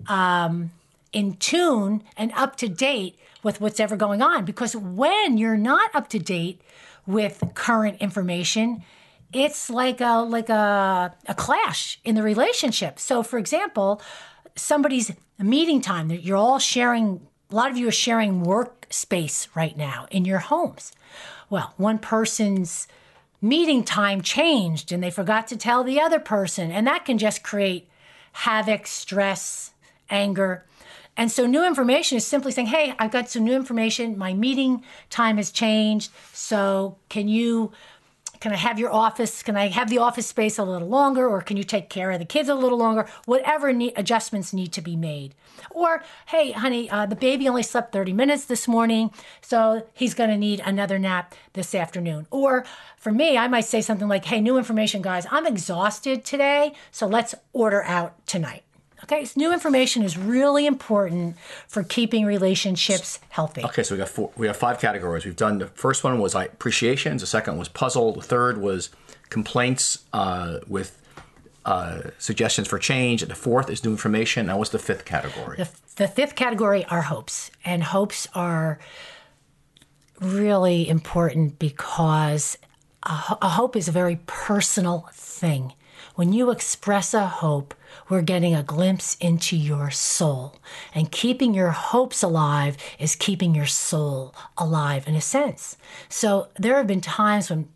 um, 0.08 0.72
in 1.14 1.38
tune 1.38 2.04
and 2.18 2.34
up 2.34 2.58
to 2.58 2.68
date 2.68 3.18
with 3.44 3.62
what's 3.62 3.80
ever 3.80 3.96
going 3.96 4.22
on. 4.22 4.44
Because 4.44 4.76
when 4.76 5.38
you're 5.38 5.58
not 5.58 5.90
up 5.96 6.10
to 6.10 6.20
date 6.20 6.62
with 7.06 7.42
current 7.54 8.02
information, 8.02 8.84
it's 9.32 9.70
like 9.70 10.02
a 10.02 10.18
like 10.18 10.50
a, 10.50 11.16
a 11.28 11.36
clash 11.36 12.00
in 12.04 12.16
the 12.16 12.24
relationship. 12.24 13.00
So, 13.00 13.24
for 13.24 13.38
example, 13.40 14.02
somebody's 14.56 15.14
meeting 15.40 15.80
time 15.80 16.10
that 16.10 16.24
you're 16.24 16.38
all 16.38 16.60
sharing. 16.60 17.26
A 17.50 17.56
lot 17.56 17.72
of 17.72 17.78
you 17.78 17.88
are 17.88 17.92
sharing 17.92 18.44
workspace 18.88 19.47
right 19.56 19.78
now 19.78 20.08
in 20.12 20.26
your 20.26 20.39
homes. 20.39 20.91
Well, 21.50 21.73
one 21.78 22.00
person's 22.00 22.88
meeting 23.41 23.84
time 23.84 24.21
changed 24.21 24.91
and 24.91 25.04
they 25.04 25.12
forgot 25.12 25.47
to 25.47 25.58
tell 25.58 25.84
the 25.84 26.00
other 26.00 26.19
person, 26.19 26.71
and 26.71 26.88
that 26.88 27.06
can 27.06 27.17
just 27.17 27.43
create 27.43 27.89
havoc, 28.34 28.88
stress, 28.88 29.71
anger. 30.10 30.65
And 31.15 31.32
so, 31.32 31.47
new 31.47 31.65
information 31.65 32.17
is 32.17 32.26
simply 32.26 32.52
saying, 32.52 32.67
Hey, 32.67 32.93
I've 33.00 33.12
got 33.12 33.30
some 33.30 33.43
new 33.43 33.56
information. 33.56 34.17
My 34.17 34.34
meeting 34.34 34.84
time 35.10 35.38
has 35.38 35.52
changed. 35.52 36.12
So, 36.32 36.97
can 37.10 37.28
you, 37.28 37.71
can 38.39 38.52
I 38.52 38.56
have 38.56 38.80
your 38.80 38.93
office? 38.93 39.43
Can 39.43 39.56
I 39.56 39.67
have 39.67 39.89
the 39.89 39.97
office 39.97 40.28
space 40.28 40.58
a 40.58 40.63
little 40.63 40.88
longer? 40.88 41.28
Or 41.28 41.41
can 41.41 41.58
you 41.58 41.63
take 41.63 41.89
care 41.89 42.12
of 42.12 42.19
the 42.19 42.26
kids 42.26 42.50
a 42.50 42.56
little 42.56 42.78
longer? 42.78 43.08
Whatever 43.26 43.73
need, 43.73 43.93
adjustments 43.95 44.54
need 44.54 44.71
to 44.73 44.82
be 44.82 44.95
made. 44.95 45.36
Or, 45.71 46.04
Hey, 46.28 46.52
honey, 46.52 46.89
uh, 46.89 47.06
the 47.06 47.15
baby 47.15 47.47
only 47.47 47.63
slept 47.63 47.91
30 47.91 48.13
minutes 48.13 48.45
this 48.45 48.67
morning. 48.67 49.12
So, 49.41 49.88
he's 49.93 50.13
going 50.13 50.30
to 50.30 50.38
need 50.38 50.62
another 50.65 51.00
nap 51.00 51.34
this 51.54 51.73
afternoon. 51.73 52.28
Or, 52.32 52.65
for 52.97 53.12
me, 53.12 53.38
I 53.38 53.47
might 53.47 53.65
say 53.65 53.82
something 53.82 54.08
like, 54.08 54.26
Hey, 54.26 54.41
new 54.41 54.58
information, 54.58 55.02
guys. 55.02 55.26
I'm 55.32 55.47
exhausted 55.47 56.23
today. 56.23 56.73
So, 56.91 57.08
let's 57.08 57.34
order 57.54 57.84
out 57.84 58.26
tonight. 58.28 58.63
Okay, 59.10 59.26
new 59.38 59.54
information 59.54 60.04
is 60.04 60.17
really 60.17 60.65
important 60.65 61.38
for 61.67 61.82
keeping 61.82 62.26
relationships 62.26 63.22
healthy. 63.30 63.63
Okay, 63.63 63.82
so 63.82 63.96
we 63.96 64.00
got 64.00 64.10
four. 64.10 64.32
We 64.36 64.48
have 64.48 64.58
five 64.58 64.80
categories. 64.80 65.24
We've 65.24 65.36
done 65.36 65.60
the 65.60 65.67
first 65.67 66.04
one 66.04 66.20
was 66.20 66.36
appreciations. 66.36 67.22
The 67.22 67.28
second 67.28 67.58
was 67.58 67.70
puzzle. 67.70 68.13
The 68.13 68.22
third 68.22 68.58
was 68.58 68.89
complaints 69.30 70.00
uh, 70.12 70.60
with 70.67 71.02
uh, 71.63 72.02
suggestions 72.17 72.67
for 72.67 72.80
change. 72.80 73.22
The 73.22 73.34
fourth 73.34 73.70
is 73.70 73.82
new 73.86 73.91
information. 73.91 74.48
Now, 74.48 74.58
what's 74.58 74.72
the 74.72 74.80
fifth 74.80 75.06
category? 75.06 75.56
The, 75.56 75.70
the 75.96 76.08
fifth 76.10 76.36
category 76.36 76.84
are 76.86 77.04
hopes, 77.04 77.50
and 77.63 77.84
hopes 77.84 78.28
are 78.36 78.78
really 80.20 80.89
important 80.89 81.60
because 81.60 82.58
a, 83.04 83.38
a 83.41 83.50
hope 83.50 83.78
is 83.78 83.88
a 83.88 83.93
very 83.93 84.20
personal 84.26 85.08
thing. 85.13 85.72
When 86.16 86.34
you 86.34 86.52
express 86.52 87.14
a 87.14 87.28
hope, 87.28 87.74
we're 88.10 88.22
getting 88.22 88.56
a 88.56 88.64
glimpse 88.64 89.16
into 89.20 89.56
your 89.56 89.92
soul. 89.92 90.60
And 90.94 91.12
keeping 91.12 91.54
your 91.54 91.72
hopes 91.72 92.24
alive 92.24 92.78
is 93.00 93.16
keeping 93.16 93.56
your 93.56 93.66
soul 93.66 94.34
alive 94.58 95.08
in 95.08 95.16
a 95.16 95.22
sense. 95.22 95.78
So 96.10 96.48
there 96.58 96.78
have 96.78 96.88
been 96.88 97.02
times 97.02 97.50
when 97.50 97.70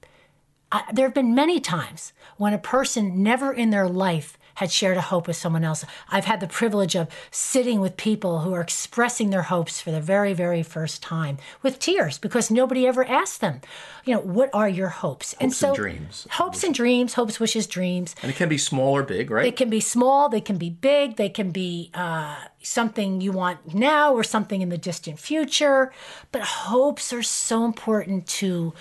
I, 0.72 0.84
there 0.94 1.06
have 1.06 1.14
been 1.14 1.36
many 1.36 1.60
times 1.60 2.14
when 2.38 2.54
a 2.54 2.58
person 2.58 3.22
never 3.22 3.52
in 3.52 3.72
their 3.72 3.90
life 3.90 4.38
had 4.62 4.71
shared 4.71 4.95
a 4.95 5.02
hope 5.02 5.26
with 5.26 5.36
someone 5.36 5.63
else. 5.63 5.84
I've 6.12 6.26
had 6.26 6.39
the 6.39 6.45
privilege 6.45 6.95
of 6.95 7.08
sitting 7.32 7.82
with 7.82 7.97
people 7.97 8.41
who 8.41 8.54
are 8.54 8.62
expressing 8.62 9.32
their 9.32 9.41
hopes 9.41 9.82
for 9.82 9.89
the 9.89 10.00
very, 10.00 10.34
very 10.34 10.62
first 10.62 11.02
time 11.02 11.39
with 11.63 11.80
tears 11.80 12.19
because 12.19 12.52
nobody 12.52 12.86
ever 12.86 13.04
asked 13.04 13.41
them, 13.41 13.62
you 14.06 14.13
know, 14.13 14.21
what 14.21 14.52
are 14.54 14.69
your 14.69 14.89
hopes? 14.89 15.34
and 15.41 15.52
so, 15.52 15.69
and 15.69 15.76
dreams. 15.76 16.28
Hopes 16.30 16.63
and 16.63 16.76
dreams, 16.76 17.15
hopes, 17.15 17.39
wishes, 17.39 17.65
dreams. 17.65 18.15
And 18.21 18.30
it 18.30 18.36
can 18.36 18.50
be 18.50 18.60
small 18.60 18.95
or 18.95 19.02
big, 19.02 19.32
right? 19.32 19.45
They 19.45 19.52
can 19.52 19.71
be 19.71 19.80
small, 19.80 20.30
they 20.30 20.41
can 20.41 20.60
be 20.60 20.69
big, 20.69 21.15
they 21.15 21.30
can 21.30 21.50
be 21.50 21.89
uh, 21.95 22.36
something 22.62 23.19
you 23.19 23.32
want 23.32 23.74
now 23.74 24.13
or 24.13 24.24
something 24.24 24.62
in 24.62 24.69
the 24.69 24.78
distant 24.78 25.17
future. 25.17 25.91
But 26.32 26.43
hopes 26.43 27.12
are 27.12 27.24
so 27.24 27.65
important 27.65 28.28
to 28.28 28.76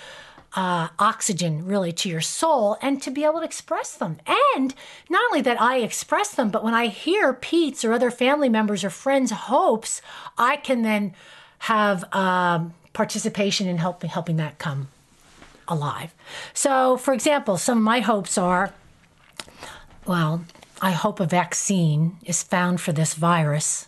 uh, 0.53 0.89
oxygen 0.99 1.65
really 1.65 1.91
to 1.93 2.09
your 2.09 2.21
soul 2.21 2.77
and 2.81 3.01
to 3.01 3.11
be 3.11 3.23
able 3.23 3.39
to 3.39 3.45
express 3.45 3.95
them. 3.95 4.17
And 4.55 4.73
not 5.09 5.23
only 5.29 5.41
that 5.41 5.61
I 5.61 5.77
express 5.77 6.33
them, 6.33 6.49
but 6.49 6.63
when 6.63 6.73
I 6.73 6.87
hear 6.87 7.33
Pete's 7.33 7.85
or 7.85 7.93
other 7.93 8.11
family 8.11 8.49
members 8.49 8.83
or 8.83 8.89
friends' 8.89 9.31
hopes, 9.31 10.01
I 10.37 10.57
can 10.57 10.81
then 10.81 11.13
have 11.59 12.03
um, 12.13 12.73
participation 12.93 13.67
in 13.67 13.77
helping 13.77 14.09
helping 14.09 14.37
that 14.37 14.59
come 14.59 14.89
alive. 15.67 16.13
So, 16.53 16.97
for 16.97 17.13
example, 17.13 17.57
some 17.57 17.77
of 17.77 17.83
my 17.83 18.01
hopes 18.01 18.37
are, 18.37 18.73
well, 20.05 20.43
I 20.81 20.91
hope 20.91 21.19
a 21.19 21.25
vaccine 21.25 22.17
is 22.25 22.43
found 22.43 22.81
for 22.81 22.91
this 22.91 23.13
virus 23.13 23.87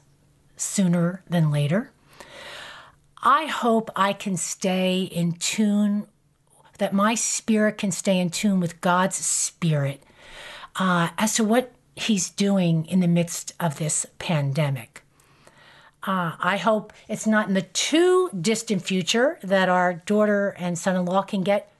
sooner 0.55 1.23
than 1.29 1.51
later. 1.51 1.91
I 3.21 3.45
hope 3.45 3.89
I 3.95 4.13
can 4.13 4.37
stay 4.37 5.03
in 5.03 5.33
tune 5.33 6.07
that 6.77 6.93
my 6.93 7.15
spirit 7.15 7.77
can 7.77 7.91
stay 7.91 8.19
in 8.19 8.29
tune 8.29 8.59
with 8.59 8.81
God's 8.81 9.15
spirit 9.15 10.01
uh, 10.75 11.09
as 11.17 11.35
to 11.35 11.43
what 11.43 11.71
He's 11.95 12.29
doing 12.29 12.85
in 12.87 13.01
the 13.01 13.07
midst 13.07 13.53
of 13.59 13.77
this 13.77 14.05
pandemic. 14.17 15.03
Uh, 16.05 16.33
I 16.39 16.57
hope 16.57 16.91
it's 17.07 17.27
not 17.27 17.47
in 17.47 17.53
the 17.53 17.61
too 17.61 18.29
distant 18.39 18.81
future 18.81 19.37
that 19.43 19.69
our 19.69 19.93
daughter 19.93 20.55
and 20.57 20.77
son 20.77 20.95
in 20.95 21.05
law 21.05 21.21
can 21.21 21.43
get 21.43 21.71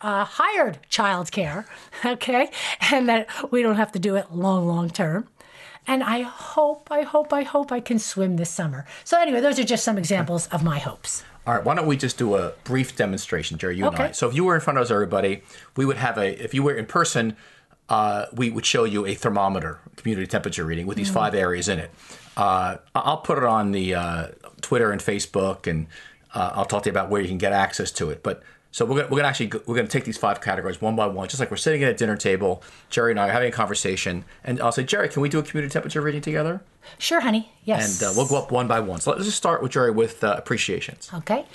uh, 0.00 0.24
hired 0.24 0.78
childcare, 0.90 1.64
okay? 2.04 2.50
And 2.92 3.08
that 3.08 3.28
we 3.50 3.62
don't 3.62 3.76
have 3.76 3.92
to 3.92 3.98
do 3.98 4.16
it 4.16 4.32
long, 4.32 4.66
long 4.66 4.90
term. 4.90 5.28
And 5.86 6.02
I 6.02 6.22
hope, 6.22 6.88
I 6.90 7.02
hope, 7.02 7.32
I 7.32 7.42
hope 7.42 7.70
I 7.70 7.80
can 7.80 7.98
swim 7.98 8.36
this 8.36 8.50
summer. 8.50 8.86
So, 9.04 9.20
anyway, 9.20 9.40
those 9.40 9.58
are 9.58 9.64
just 9.64 9.84
some 9.84 9.98
examples 9.98 10.46
of 10.48 10.62
my 10.62 10.78
hopes. 10.78 11.24
All 11.46 11.54
right, 11.54 11.64
why 11.64 11.74
don't 11.74 11.86
we 11.86 11.96
just 11.96 12.16
do 12.16 12.36
a 12.36 12.52
brief 12.64 12.96
demonstration, 12.96 13.58
Geri, 13.58 13.76
you 13.76 13.86
okay. 13.86 13.96
and 13.96 14.04
I. 14.06 14.12
So 14.12 14.28
if 14.28 14.34
you 14.34 14.44
were 14.44 14.54
in 14.54 14.62
front 14.62 14.78
of 14.78 14.82
us, 14.82 14.90
everybody, 14.90 15.42
we 15.76 15.84
would 15.84 15.98
have 15.98 16.16
a, 16.16 16.42
if 16.42 16.54
you 16.54 16.62
were 16.62 16.74
in 16.74 16.86
person, 16.86 17.36
uh, 17.90 18.26
we 18.32 18.50
would 18.50 18.64
show 18.64 18.84
you 18.84 19.04
a 19.04 19.14
thermometer, 19.14 19.78
community 19.96 20.26
temperature 20.26 20.64
reading 20.64 20.86
with 20.86 20.96
these 20.96 21.10
mm. 21.10 21.14
five 21.14 21.34
areas 21.34 21.68
in 21.68 21.78
it. 21.78 21.90
Uh, 22.36 22.78
I'll 22.94 23.18
put 23.18 23.36
it 23.36 23.44
on 23.44 23.72
the 23.72 23.94
uh, 23.94 24.28
Twitter 24.62 24.90
and 24.90 25.02
Facebook, 25.02 25.66
and 25.66 25.86
uh, 26.34 26.52
I'll 26.54 26.64
talk 26.64 26.84
to 26.84 26.88
you 26.88 26.92
about 26.92 27.10
where 27.10 27.20
you 27.20 27.28
can 27.28 27.38
get 27.38 27.52
access 27.52 27.90
to 27.92 28.08
it. 28.08 28.22
But 28.22 28.42
so 28.74 28.84
we're 28.84 28.96
gonna, 28.96 29.08
we're 29.08 29.18
gonna 29.18 29.28
actually 29.28 29.52
we're 29.66 29.76
gonna 29.76 29.86
take 29.86 30.02
these 30.02 30.18
five 30.18 30.40
categories 30.40 30.80
one 30.80 30.96
by 30.96 31.06
one, 31.06 31.28
just 31.28 31.38
like 31.38 31.48
we're 31.48 31.56
sitting 31.56 31.84
at 31.84 31.92
a 31.92 31.94
dinner 31.94 32.16
table. 32.16 32.60
Geri 32.90 33.12
and 33.12 33.20
I 33.20 33.28
are 33.28 33.30
having 33.30 33.48
a 33.48 33.52
conversation, 33.52 34.24
and 34.42 34.60
I'll 34.60 34.72
say, 34.72 34.82
Geri, 34.82 35.08
can 35.08 35.22
we 35.22 35.28
do 35.28 35.38
a 35.38 35.44
community 35.44 35.72
temperature 35.72 36.00
reading 36.00 36.20
together? 36.20 36.60
Sure, 36.98 37.20
honey. 37.20 37.52
Yes. 37.62 38.02
And 38.02 38.10
uh, 38.10 38.12
we'll 38.16 38.26
go 38.26 38.36
up 38.36 38.50
one 38.50 38.66
by 38.66 38.80
one. 38.80 39.00
So 39.00 39.12
let's 39.12 39.26
just 39.26 39.36
start 39.36 39.62
with 39.62 39.70
Geri 39.70 39.92
with 39.92 40.24
uh, 40.24 40.34
appreciations. 40.36 41.08
Okay. 41.14 41.46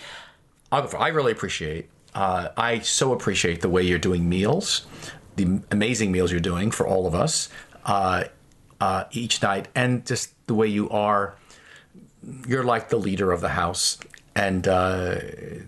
I 0.71 1.09
really 1.09 1.33
appreciate. 1.33 1.89
Uh, 2.15 2.49
I 2.55 2.79
so 2.79 3.11
appreciate 3.11 3.59
the 3.59 3.69
way 3.69 3.83
you're 3.83 3.99
doing 3.99 4.29
meals, 4.29 4.87
the 5.35 5.59
amazing 5.71 6.13
meals 6.13 6.31
you're 6.31 6.39
doing 6.39 6.71
for 6.71 6.87
all 6.87 7.05
of 7.05 7.13
us 7.13 7.49
uh, 7.83 8.23
uh, 8.79 9.03
each 9.11 9.41
night, 9.41 9.67
and 9.75 10.05
just 10.05 10.31
the 10.47 10.53
way 10.53 10.67
you 10.67 10.89
are. 10.89 11.35
You're 12.47 12.63
like 12.63 12.87
the 12.87 12.97
leader 12.97 13.33
of 13.33 13.41
the 13.41 13.49
house, 13.49 13.97
and 14.37 14.65
uh, 14.69 15.19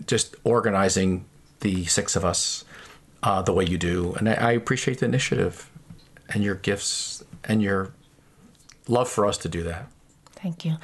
just 0.06 0.34
organizing 0.44 1.26
the 1.62 1.84
six 1.86 2.14
of 2.14 2.24
us 2.24 2.64
uh, 3.22 3.42
the 3.42 3.52
way 3.52 3.64
you 3.64 3.78
do. 3.78 4.14
And 4.14 4.28
I, 4.28 4.34
I, 4.34 4.52
appreciate 4.52 4.98
the 4.98 5.06
initiative 5.06 5.70
and 6.28 6.42
your 6.42 6.56
gifts 6.56 7.24
and 7.44 7.62
your 7.62 7.92
love 8.88 9.08
for 9.08 9.26
us 9.26 9.38
to 9.38 9.48
do 9.48 9.62
that. 9.62 9.86
Thank 10.32 10.64
you. 10.64 10.76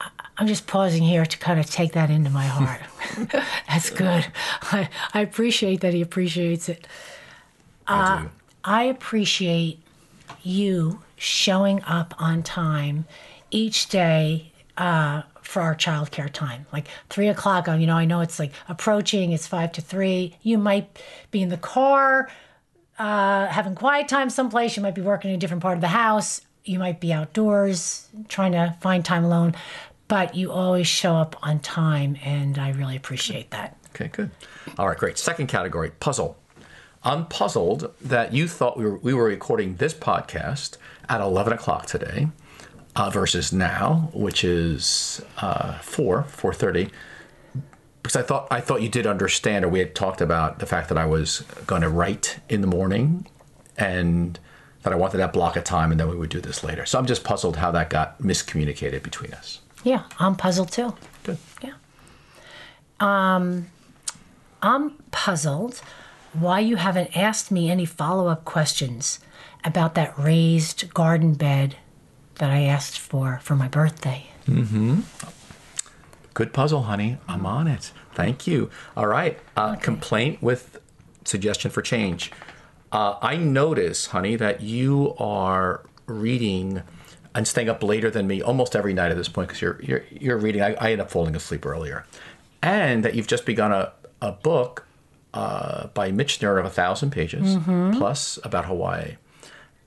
I, 0.00 0.10
I'm 0.38 0.46
just 0.46 0.66
pausing 0.66 1.02
here 1.02 1.24
to 1.24 1.38
kind 1.38 1.58
of 1.58 1.70
take 1.70 1.92
that 1.92 2.10
into 2.10 2.30
my 2.30 2.44
heart. 2.44 2.80
That's 3.68 3.90
good. 3.90 4.26
I, 4.62 4.88
I 5.14 5.20
appreciate 5.20 5.80
that 5.80 5.94
he 5.94 6.02
appreciates 6.02 6.68
it. 6.68 6.86
Uh, 7.86 8.26
I 8.64 8.84
appreciate 8.84 9.80
you 10.42 11.02
showing 11.16 11.82
up 11.84 12.14
on 12.18 12.42
time 12.42 13.06
each 13.50 13.88
day 13.88 14.52
uh, 14.76 15.22
for 15.46 15.62
our 15.62 15.74
childcare 15.74 16.30
time. 16.30 16.66
Like 16.72 16.88
three 17.08 17.28
o'clock, 17.28 17.66
you 17.68 17.86
know, 17.86 17.96
I 17.96 18.04
know 18.04 18.20
it's 18.20 18.38
like 18.38 18.52
approaching, 18.68 19.32
it's 19.32 19.46
five 19.46 19.72
to 19.72 19.80
three. 19.80 20.36
You 20.42 20.58
might 20.58 21.00
be 21.30 21.40
in 21.40 21.48
the 21.48 21.56
car, 21.56 22.28
uh, 22.98 23.46
having 23.46 23.74
quiet 23.74 24.08
time 24.08 24.28
someplace. 24.28 24.76
You 24.76 24.82
might 24.82 24.94
be 24.94 25.02
working 25.02 25.30
in 25.30 25.36
a 25.36 25.38
different 25.38 25.62
part 25.62 25.76
of 25.76 25.80
the 25.80 25.88
house. 25.88 26.40
You 26.64 26.78
might 26.78 27.00
be 27.00 27.12
outdoors 27.12 28.08
trying 28.28 28.52
to 28.52 28.76
find 28.80 29.04
time 29.04 29.24
alone, 29.24 29.54
but 30.08 30.34
you 30.34 30.50
always 30.50 30.88
show 30.88 31.14
up 31.14 31.36
on 31.42 31.60
time, 31.60 32.16
and 32.24 32.58
I 32.58 32.70
really 32.70 32.96
appreciate 32.96 33.52
that. 33.52 33.76
Okay, 33.94 34.08
good. 34.08 34.30
All 34.78 34.88
right, 34.88 34.98
great. 34.98 35.16
Second 35.16 35.46
category 35.46 35.90
puzzle. 36.00 36.36
I'm 37.04 37.26
puzzled 37.26 37.94
that 38.00 38.34
you 38.34 38.48
thought 38.48 38.76
we 38.76 38.84
were, 38.84 38.96
we 38.98 39.14
were 39.14 39.24
recording 39.24 39.76
this 39.76 39.94
podcast 39.94 40.76
at 41.08 41.20
11 41.20 41.52
o'clock 41.52 41.86
today 41.86 42.28
uh, 42.96 43.10
versus 43.10 43.52
now, 43.52 44.10
which 44.12 44.42
is 44.42 45.22
uh, 45.36 45.78
four 45.78 46.24
four 46.24 46.52
thirty. 46.52 46.90
Because 48.02 48.16
I 48.16 48.22
thought 48.22 48.48
I 48.50 48.60
thought 48.60 48.82
you 48.82 48.88
did 48.88 49.06
understand, 49.06 49.64
or 49.64 49.68
we 49.68 49.78
had 49.78 49.94
talked 49.94 50.20
about 50.20 50.58
the 50.58 50.66
fact 50.66 50.88
that 50.88 50.98
I 50.98 51.06
was 51.06 51.40
going 51.66 51.82
to 51.82 51.88
write 51.88 52.40
in 52.48 52.60
the 52.62 52.66
morning, 52.66 53.26
and 53.76 54.38
that 54.82 54.92
I 54.92 54.96
wanted 54.96 55.18
that 55.18 55.32
block 55.32 55.56
of 55.56 55.64
time, 55.64 55.90
and 55.90 56.00
then 56.00 56.08
we 56.08 56.16
would 56.16 56.30
do 56.30 56.40
this 56.40 56.64
later. 56.64 56.86
So 56.86 56.98
I'm 56.98 57.06
just 57.06 57.24
puzzled 57.24 57.56
how 57.56 57.70
that 57.72 57.90
got 57.90 58.18
miscommunicated 58.18 59.02
between 59.02 59.34
us. 59.34 59.60
Yeah, 59.84 60.04
I'm 60.18 60.36
puzzled 60.36 60.72
too. 60.72 60.96
Good. 61.24 61.38
Yeah. 61.62 61.74
Um, 62.98 63.66
I'm 64.62 64.92
puzzled 65.10 65.82
why 66.32 66.60
you 66.60 66.76
haven't 66.76 67.16
asked 67.16 67.50
me 67.50 67.70
any 67.70 67.84
follow 67.84 68.28
up 68.28 68.44
questions 68.44 69.20
about 69.64 69.94
that 69.94 70.16
raised 70.18 70.92
garden 70.94 71.34
bed 71.34 71.76
that 72.38 72.50
I 72.50 72.62
asked 72.62 72.98
for 72.98 73.40
for 73.42 73.56
my 73.56 73.68
birthday. 73.68 74.26
Mm-hmm. 74.46 75.00
Good 76.34 76.52
puzzle, 76.52 76.82
honey. 76.82 77.18
I'm 77.28 77.46
on 77.46 77.66
it. 77.66 77.92
Thank 78.14 78.46
you. 78.46 78.70
All 78.96 79.06
right. 79.06 79.38
Uh, 79.56 79.72
okay. 79.72 79.82
Complaint 79.82 80.42
with 80.42 80.80
suggestion 81.24 81.70
for 81.70 81.82
change. 81.82 82.30
Uh, 82.92 83.16
I 83.20 83.36
notice, 83.36 84.06
honey, 84.06 84.36
that 84.36 84.60
you 84.60 85.14
are 85.18 85.82
reading 86.06 86.82
and 87.34 87.46
staying 87.46 87.68
up 87.68 87.82
later 87.82 88.10
than 88.10 88.26
me 88.26 88.40
almost 88.40 88.76
every 88.76 88.94
night 88.94 89.10
at 89.10 89.16
this 89.16 89.28
point 89.28 89.48
because 89.48 89.60
you're, 89.60 89.80
you're 89.82 90.04
you're 90.10 90.38
reading. 90.38 90.62
I, 90.62 90.74
I 90.74 90.92
end 90.92 91.00
up 91.00 91.10
falling 91.10 91.36
asleep 91.36 91.66
earlier, 91.66 92.06
and 92.62 93.04
that 93.04 93.14
you've 93.14 93.26
just 93.26 93.44
begun 93.44 93.72
a 93.72 93.92
a 94.22 94.32
book 94.32 94.86
uh, 95.34 95.88
by 95.88 96.10
Michener 96.10 96.58
of 96.58 96.64
a 96.64 96.70
thousand 96.70 97.10
pages 97.10 97.56
mm-hmm. 97.56 97.98
plus 97.98 98.38
about 98.44 98.64
Hawaii. 98.66 99.16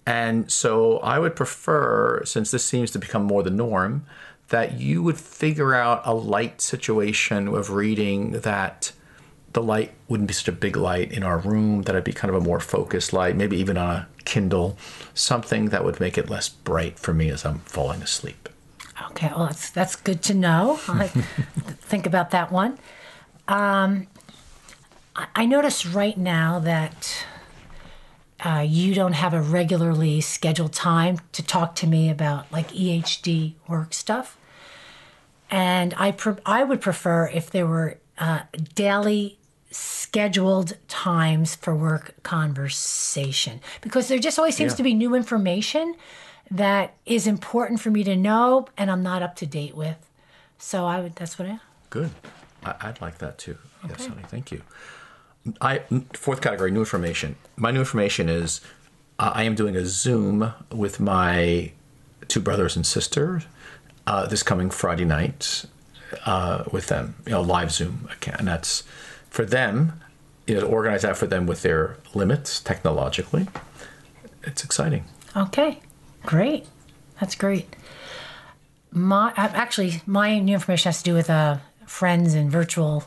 And 0.09 0.51
so 0.51 0.97
I 1.01 1.19
would 1.19 1.35
prefer, 1.35 2.23
since 2.25 2.49
this 2.49 2.65
seems 2.65 2.89
to 2.91 2.97
become 2.97 3.23
more 3.25 3.43
the 3.43 3.51
norm, 3.51 4.07
that 4.47 4.79
you 4.79 5.03
would 5.03 5.19
figure 5.19 5.75
out 5.75 6.01
a 6.03 6.15
light 6.15 6.61
situation 6.61 7.47
of 7.47 7.69
reading 7.69 8.31
that 8.31 8.91
the 9.53 9.61
light 9.61 9.91
wouldn't 10.07 10.27
be 10.27 10.33
such 10.33 10.47
a 10.47 10.51
big 10.51 10.75
light 10.75 11.11
in 11.11 11.21
our 11.21 11.37
room, 11.37 11.83
that 11.83 11.93
it'd 11.93 12.03
be 12.03 12.11
kind 12.11 12.33
of 12.33 12.41
a 12.41 12.43
more 12.43 12.59
focused 12.59 13.13
light, 13.13 13.35
maybe 13.35 13.57
even 13.57 13.77
on 13.77 13.89
a 13.97 14.07
Kindle, 14.25 14.79
something 15.13 15.65
that 15.65 15.85
would 15.85 15.99
make 15.99 16.17
it 16.17 16.27
less 16.27 16.49
bright 16.49 16.97
for 16.97 17.13
me 17.13 17.29
as 17.29 17.45
I'm 17.45 17.59
falling 17.59 18.01
asleep. 18.01 18.49
Okay, 19.11 19.27
well, 19.27 19.45
that's, 19.45 19.69
that's 19.69 19.95
good 19.95 20.23
to 20.23 20.33
know. 20.33 20.79
I 20.87 21.05
think 21.05 22.07
about 22.07 22.31
that 22.31 22.51
one. 22.51 22.79
Um, 23.47 24.07
I 25.35 25.45
notice 25.45 25.85
right 25.85 26.17
now 26.17 26.57
that 26.57 27.25
uh, 28.45 28.65
you 28.67 28.93
don't 28.93 29.13
have 29.13 29.33
a 29.33 29.41
regularly 29.41 30.21
scheduled 30.21 30.73
time 30.73 31.19
to 31.33 31.43
talk 31.43 31.75
to 31.75 31.87
me 31.87 32.09
about 32.09 32.51
like 32.51 32.69
EHD 32.69 33.53
work 33.67 33.93
stuff. 33.93 34.37
And 35.51 35.93
I, 35.97 36.11
pre- 36.11 36.35
I 36.45 36.63
would 36.63 36.79
prefer 36.79 37.27
if 37.27 37.49
there 37.49 37.67
were 37.67 37.97
uh, 38.17 38.41
daily 38.75 39.39
scheduled 39.71 40.73
times 40.87 41.55
for 41.55 41.75
work 41.75 42.15
conversation 42.23 43.61
because 43.81 44.07
there 44.07 44.19
just 44.19 44.39
always 44.39 44.55
seems 44.55 44.73
yeah. 44.73 44.77
to 44.77 44.83
be 44.83 44.93
new 44.93 45.15
information 45.15 45.95
that 46.49 46.95
is 47.05 47.27
important 47.27 47.79
for 47.79 47.91
me 47.91 48.03
to 48.03 48.15
know 48.15 48.67
and 48.77 48.89
I'm 48.89 49.03
not 49.03 49.21
up 49.21 49.35
to 49.37 49.45
date 49.45 49.75
with. 49.75 50.09
So 50.57 50.85
I 50.85 50.99
would, 50.99 51.15
that's 51.15 51.37
what 51.37 51.47
I. 51.47 51.59
Good. 51.89 52.11
I, 52.63 52.87
would 52.87 53.01
like 53.01 53.19
that 53.19 53.37
too. 53.37 53.57
Okay. 53.85 53.93
Yes, 53.97 54.07
honey. 54.07 54.23
Thank 54.27 54.51
you. 54.51 54.61
I 55.61 55.79
fourth 56.13 56.41
category, 56.41 56.71
new 56.71 56.79
information. 56.79 57.35
My 57.55 57.71
new 57.71 57.79
information 57.79 58.29
is 58.29 58.61
uh, 59.17 59.31
I 59.33 59.43
am 59.43 59.55
doing 59.55 59.75
a 59.75 59.85
Zoom 59.85 60.53
with 60.71 60.99
my 60.99 61.71
two 62.27 62.39
brothers 62.39 62.75
and 62.75 62.85
sisters 62.85 63.45
uh, 64.07 64.25
this 64.25 64.43
coming 64.43 64.69
Friday 64.69 65.05
night 65.05 65.65
uh, 66.25 66.63
with 66.71 66.87
them, 66.87 67.15
you 67.25 67.31
know, 67.31 67.41
live 67.41 67.71
Zoom. 67.71 68.09
And 68.37 68.47
that's 68.47 68.83
for 69.29 69.45
them, 69.45 69.99
you 70.47 70.55
know, 70.55 70.65
organize 70.65 71.03
that 71.03 71.17
for 71.17 71.27
them 71.27 71.45
with 71.45 71.61
their 71.61 71.97
limits 72.13 72.59
technologically. 72.59 73.47
It's 74.43 74.63
exciting. 74.63 75.05
Okay, 75.35 75.79
great. 76.23 76.65
That's 77.19 77.35
great. 77.35 77.75
My 78.91 79.33
actually, 79.35 80.01
my 80.05 80.39
new 80.39 80.53
information 80.53 80.89
has 80.89 80.97
to 80.99 81.03
do 81.03 81.13
with 81.13 81.29
uh, 81.29 81.57
friends 81.85 82.33
and 82.33 82.51
virtual 82.51 83.03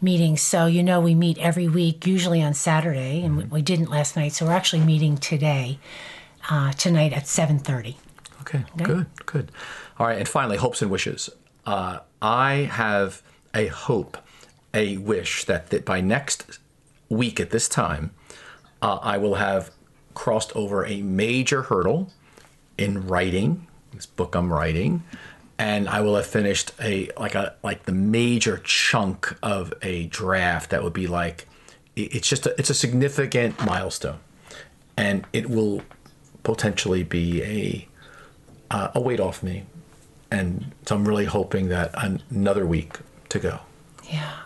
meetings. 0.00 0.40
So 0.42 0.66
you 0.66 0.82
know, 0.82 1.00
we 1.00 1.14
meet 1.14 1.38
every 1.38 1.68
week, 1.68 2.06
usually 2.06 2.42
on 2.42 2.54
Saturday, 2.54 3.22
and 3.22 3.38
mm-hmm. 3.38 3.50
we, 3.50 3.58
we, 3.58 3.62
didn't 3.62 3.90
last 3.90 4.16
night. 4.16 4.32
So 4.32 4.46
we're 4.46 4.52
actually 4.52 4.82
meeting 4.84 5.16
today, 5.16 5.78
uh, 6.50 6.72
tonight 6.72 7.12
at 7.12 7.26
seven 7.26 7.58
thirty. 7.58 7.96
Okay, 8.42 8.64
okay, 8.74 8.84
good, 8.84 9.06
good. 9.26 9.52
All 9.98 10.06
right, 10.06 10.18
and 10.18 10.28
finally, 10.28 10.56
hopes 10.56 10.80
and 10.82 10.90
wishes. 10.90 11.30
Uh, 11.66 12.00
I 12.22 12.68
have 12.72 13.22
a 13.54 13.66
hope, 13.66 14.16
a 14.72 14.96
wish 14.96 15.44
that, 15.44 15.70
that 15.70 15.84
by 15.84 16.00
next 16.00 16.58
week 17.08 17.40
at 17.40 17.50
this 17.50 17.68
time, 17.68 18.12
uh, 18.80 18.98
I 19.02 19.18
will 19.18 19.34
have 19.34 19.70
crossed 20.14 20.54
over 20.56 20.86
a 20.86 21.02
major 21.02 21.62
hurdle 21.62 22.10
in 22.78 23.06
writing 23.06 23.66
this 23.92 24.06
book 24.06 24.34
I'm 24.34 24.52
writing, 24.52 25.02
and 25.58 25.88
I 25.88 26.00
will 26.00 26.16
have 26.16 26.26
finished 26.26 26.72
a 26.80 27.10
like 27.18 27.34
a 27.34 27.54
like 27.62 27.84
the 27.84 27.92
major 27.92 28.58
chunk 28.58 29.36
of 29.42 29.74
a 29.82 30.06
draft 30.06 30.70
that 30.70 30.82
would 30.82 30.92
be 30.92 31.06
like 31.06 31.46
it's 31.96 32.28
just 32.28 32.46
a, 32.46 32.54
it's 32.58 32.70
a 32.70 32.74
significant 32.74 33.64
milestone, 33.66 34.20
and 34.96 35.26
it 35.32 35.50
will 35.50 35.82
potentially 36.44 37.02
be 37.02 37.42
a 37.42 37.88
uh, 38.70 38.90
a 38.94 39.00
weight 39.00 39.20
off 39.20 39.42
me, 39.42 39.64
and 40.30 40.72
so 40.86 40.94
I'm 40.94 41.06
really 41.06 41.24
hoping 41.24 41.68
that 41.68 41.90
another 42.30 42.66
week 42.66 42.98
to 43.30 43.38
go. 43.40 43.60
Yeah, 44.04 44.36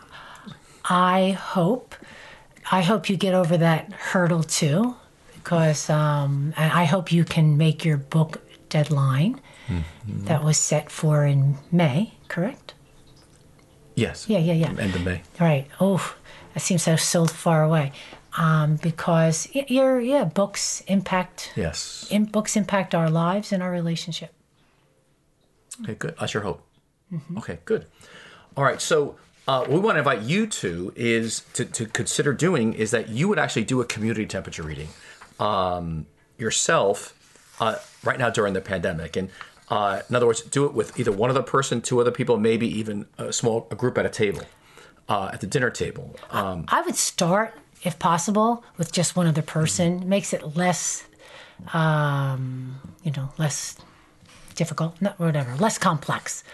I 0.88 1.32
hope 1.32 1.94
I 2.70 2.80
hope 2.80 3.10
you 3.10 3.16
get 3.16 3.34
over 3.34 3.58
that 3.58 3.92
hurdle 3.92 4.44
too, 4.44 4.96
because 5.34 5.90
um, 5.90 6.54
I 6.56 6.86
hope 6.86 7.12
you 7.12 7.24
can 7.24 7.58
make 7.58 7.84
your 7.84 7.98
book 7.98 8.40
deadline 8.70 9.38
mm-hmm. 9.72 10.24
that 10.24 10.42
was 10.44 10.58
set 10.58 10.90
for 10.90 11.24
in 11.24 11.56
May, 11.70 12.14
correct? 12.28 12.74
Yes. 13.94 14.28
Yeah, 14.28 14.38
yeah, 14.38 14.54
yeah. 14.54 14.68
End 14.78 14.94
of 14.94 15.04
May. 15.04 15.22
Right. 15.38 15.66
Oh, 15.80 16.14
that 16.54 16.60
seems 16.60 16.82
so 16.82 16.96
so 16.96 17.26
far 17.26 17.62
away. 17.62 17.92
Um, 18.38 18.76
because 18.76 19.48
your 19.52 20.00
yeah 20.00 20.24
books 20.24 20.82
impact 20.86 21.52
yes 21.54 22.08
in, 22.10 22.24
books 22.24 22.56
impact 22.56 22.94
our 22.94 23.10
lives 23.10 23.52
and 23.52 23.62
our 23.62 23.70
relationship. 23.70 24.32
Okay, 25.82 25.94
good. 25.94 26.14
That's 26.18 26.32
your 26.32 26.42
hope. 26.42 26.66
Mm-hmm. 27.12 27.38
Okay, 27.38 27.58
good. 27.64 27.86
All 28.56 28.64
right, 28.64 28.80
so 28.80 29.16
uh, 29.48 29.60
what 29.60 29.70
we 29.70 29.80
want 29.80 29.96
to 29.96 29.98
invite 29.98 30.22
you 30.22 30.46
to 30.46 30.92
is 30.96 31.40
to, 31.54 31.64
to 31.64 31.86
consider 31.86 32.32
doing 32.32 32.74
is 32.74 32.90
that 32.90 33.08
you 33.08 33.28
would 33.28 33.38
actually 33.38 33.64
do 33.64 33.80
a 33.80 33.84
community 33.84 34.24
temperature 34.26 34.62
reading 34.62 34.88
um, 35.40 36.06
yourself 36.38 37.14
uh, 37.60 37.76
right 38.04 38.18
now 38.18 38.30
during 38.30 38.54
the 38.54 38.60
pandemic. 38.60 39.16
And 39.16 39.30
uh, 39.72 40.02
in 40.06 40.14
other 40.14 40.26
words, 40.26 40.42
do 40.42 40.66
it 40.66 40.74
with 40.74 41.00
either 41.00 41.10
one 41.10 41.30
other 41.30 41.42
person, 41.42 41.80
two 41.80 41.98
other 41.98 42.10
people, 42.10 42.36
maybe 42.36 42.68
even 42.68 43.06
a 43.16 43.32
small 43.32 43.66
a 43.70 43.74
group 43.74 43.96
at 43.96 44.04
a 44.04 44.10
table, 44.10 44.42
uh, 45.08 45.30
at 45.32 45.40
the 45.40 45.46
dinner 45.46 45.70
table. 45.70 46.14
Um, 46.30 46.66
I 46.68 46.82
would 46.82 46.94
start, 46.94 47.54
if 47.82 47.98
possible, 47.98 48.62
with 48.76 48.92
just 48.92 49.16
one 49.16 49.26
other 49.26 49.40
person. 49.40 50.00
Mm-hmm. 50.00 50.08
Makes 50.10 50.34
it 50.34 50.56
less, 50.56 51.04
um, 51.72 52.80
you 53.02 53.12
know, 53.12 53.30
less 53.38 53.78
difficult, 54.56 55.00
not 55.00 55.18
whatever, 55.18 55.56
less 55.56 55.78
complex. 55.78 56.44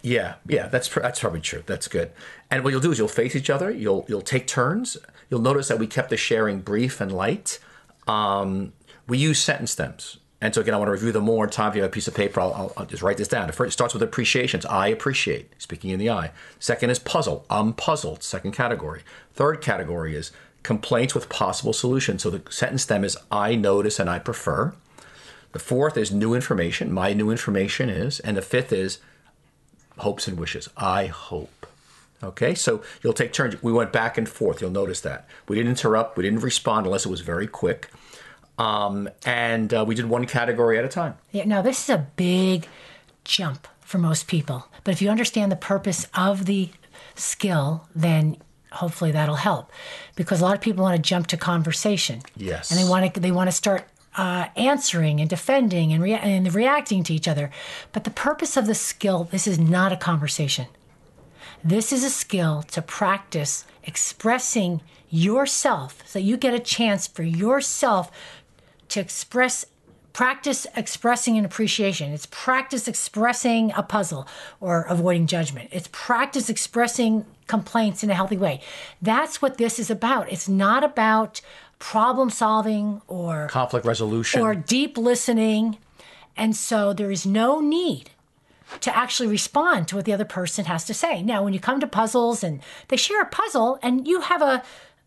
Yeah, 0.00 0.36
yeah, 0.48 0.68
that's 0.68 0.88
that's 0.88 1.20
probably 1.20 1.42
true. 1.42 1.62
That's 1.66 1.86
good. 1.86 2.12
And 2.50 2.64
what 2.64 2.70
you'll 2.70 2.80
do 2.80 2.92
is 2.92 2.98
you'll 2.98 3.08
face 3.08 3.36
each 3.36 3.50
other. 3.50 3.70
You'll 3.70 4.06
you'll 4.08 4.22
take 4.22 4.46
turns. 4.46 4.96
You'll 5.28 5.42
notice 5.42 5.68
that 5.68 5.78
we 5.78 5.86
kept 5.86 6.08
the 6.08 6.16
sharing 6.16 6.60
brief 6.62 6.98
and 7.02 7.12
light. 7.12 7.58
Um, 8.08 8.72
we 9.06 9.18
use 9.18 9.38
sentence 9.38 9.72
stems. 9.72 10.18
And 10.44 10.54
so 10.54 10.60
again, 10.60 10.74
I 10.74 10.76
want 10.76 10.88
to 10.88 10.92
review 10.92 11.10
them 11.10 11.24
more 11.24 11.46
time. 11.46 11.70
If 11.70 11.76
you 11.76 11.80
have 11.80 11.90
a 11.90 11.92
piece 11.92 12.06
of 12.06 12.14
paper, 12.14 12.38
I'll, 12.38 12.52
I'll, 12.52 12.72
I'll 12.76 12.84
just 12.84 13.02
write 13.02 13.16
this 13.16 13.28
down. 13.28 13.50
First 13.50 13.72
starts 13.72 13.94
with 13.94 14.02
appreciations. 14.02 14.66
I 14.66 14.88
appreciate, 14.88 15.50
speaking 15.56 15.88
in 15.88 15.98
the 15.98 16.10
I. 16.10 16.32
Second 16.58 16.90
is 16.90 16.98
puzzle. 16.98 17.46
I'm 17.48 17.72
puzzled. 17.72 18.22
Second 18.22 18.52
category. 18.52 19.00
Third 19.32 19.62
category 19.62 20.14
is 20.14 20.32
complaints 20.62 21.14
with 21.14 21.30
possible 21.30 21.72
solutions. 21.72 22.22
So 22.22 22.28
the 22.28 22.42
sentence 22.52 22.82
stem 22.82 23.04
is 23.04 23.16
I 23.30 23.54
notice 23.54 23.98
and 23.98 24.10
I 24.10 24.18
prefer. 24.18 24.74
The 25.52 25.58
fourth 25.58 25.96
is 25.96 26.12
new 26.12 26.34
information. 26.34 26.92
My 26.92 27.14
new 27.14 27.30
information 27.30 27.88
is. 27.88 28.20
And 28.20 28.36
the 28.36 28.42
fifth 28.42 28.70
is 28.70 28.98
hopes 29.96 30.28
and 30.28 30.38
wishes. 30.38 30.68
I 30.76 31.06
hope. 31.06 31.66
Okay, 32.22 32.54
so 32.54 32.82
you'll 33.02 33.14
take 33.14 33.32
turns. 33.32 33.62
We 33.62 33.72
went 33.72 33.94
back 33.94 34.18
and 34.18 34.28
forth. 34.28 34.60
You'll 34.60 34.70
notice 34.70 35.00
that. 35.00 35.26
We 35.48 35.56
didn't 35.56 35.70
interrupt. 35.70 36.18
We 36.18 36.22
didn't 36.22 36.40
respond 36.40 36.84
unless 36.84 37.06
it 37.06 37.10
was 37.10 37.22
very 37.22 37.46
quick. 37.46 37.88
Um, 38.58 39.08
and 39.24 39.72
uh, 39.74 39.84
we 39.86 39.94
did 39.94 40.06
one 40.06 40.26
category 40.26 40.78
at 40.78 40.84
a 40.84 40.88
time. 40.88 41.14
Yeah, 41.32 41.44
now 41.44 41.62
this 41.62 41.82
is 41.82 41.90
a 41.90 42.06
big 42.16 42.68
jump 43.24 43.66
for 43.80 43.98
most 43.98 44.28
people. 44.28 44.68
But 44.84 44.92
if 44.92 45.02
you 45.02 45.10
understand 45.10 45.50
the 45.50 45.56
purpose 45.56 46.06
of 46.14 46.46
the 46.46 46.70
skill, 47.14 47.88
then 47.94 48.36
hopefully 48.72 49.12
that'll 49.12 49.36
help. 49.36 49.72
Because 50.14 50.40
a 50.40 50.44
lot 50.44 50.54
of 50.54 50.60
people 50.60 50.82
want 50.82 50.96
to 50.96 51.02
jump 51.02 51.26
to 51.28 51.36
conversation. 51.36 52.22
Yes. 52.36 52.70
And 52.70 52.78
they 52.78 52.88
want 52.88 53.14
to 53.14 53.20
they 53.20 53.32
want 53.32 53.48
to 53.48 53.52
start 53.52 53.88
uh, 54.16 54.46
answering 54.56 55.20
and 55.20 55.28
defending 55.28 55.92
and, 55.92 56.02
rea- 56.02 56.14
and 56.14 56.52
reacting 56.54 57.02
to 57.04 57.14
each 57.14 57.26
other. 57.26 57.50
But 57.92 58.04
the 58.04 58.10
purpose 58.10 58.56
of 58.56 58.66
the 58.66 58.74
skill, 58.74 59.24
this 59.24 59.46
is 59.46 59.58
not 59.58 59.92
a 59.92 59.96
conversation. 59.96 60.66
This 61.62 61.92
is 61.92 62.04
a 62.04 62.10
skill 62.10 62.62
to 62.72 62.82
practice 62.82 63.64
expressing 63.82 64.82
yourself 65.10 66.02
so 66.04 66.18
you 66.18 66.36
get 66.36 66.54
a 66.54 66.58
chance 66.58 67.06
for 67.06 67.22
yourself 67.22 68.10
to 68.88 69.00
express 69.00 69.66
practice 70.12 70.66
expressing 70.76 71.36
an 71.36 71.44
appreciation. 71.44 72.12
It's 72.12 72.26
practice 72.30 72.86
expressing 72.88 73.72
a 73.76 73.82
puzzle 73.82 74.26
or 74.60 74.82
avoiding 74.88 75.26
judgment. 75.26 75.70
It's 75.72 75.88
practice 75.90 76.48
expressing 76.48 77.26
complaints 77.48 78.02
in 78.02 78.10
a 78.10 78.14
healthy 78.14 78.36
way. 78.36 78.60
That's 79.02 79.42
what 79.42 79.58
this 79.58 79.78
is 79.78 79.90
about. 79.90 80.32
It's 80.32 80.48
not 80.48 80.84
about 80.84 81.40
problem 81.80 82.30
solving 82.30 83.02
or 83.08 83.48
conflict 83.48 83.84
resolution 83.84 84.40
or 84.40 84.54
deep 84.54 84.96
listening. 84.96 85.78
And 86.36 86.56
so 86.56 86.92
there 86.92 87.10
is 87.10 87.26
no 87.26 87.60
need 87.60 88.10
to 88.80 88.96
actually 88.96 89.28
respond 89.28 89.88
to 89.88 89.96
what 89.96 90.04
the 90.04 90.12
other 90.12 90.24
person 90.24 90.64
has 90.64 90.84
to 90.84 90.94
say. 90.94 91.22
Now, 91.22 91.44
when 91.44 91.52
you 91.52 91.60
come 91.60 91.80
to 91.80 91.86
puzzles 91.86 92.42
and 92.42 92.60
they 92.88 92.96
share 92.96 93.20
a 93.20 93.26
puzzle 93.26 93.78
and 93.82 94.06
you 94.06 94.20
have 94.22 94.42
a 94.42 94.62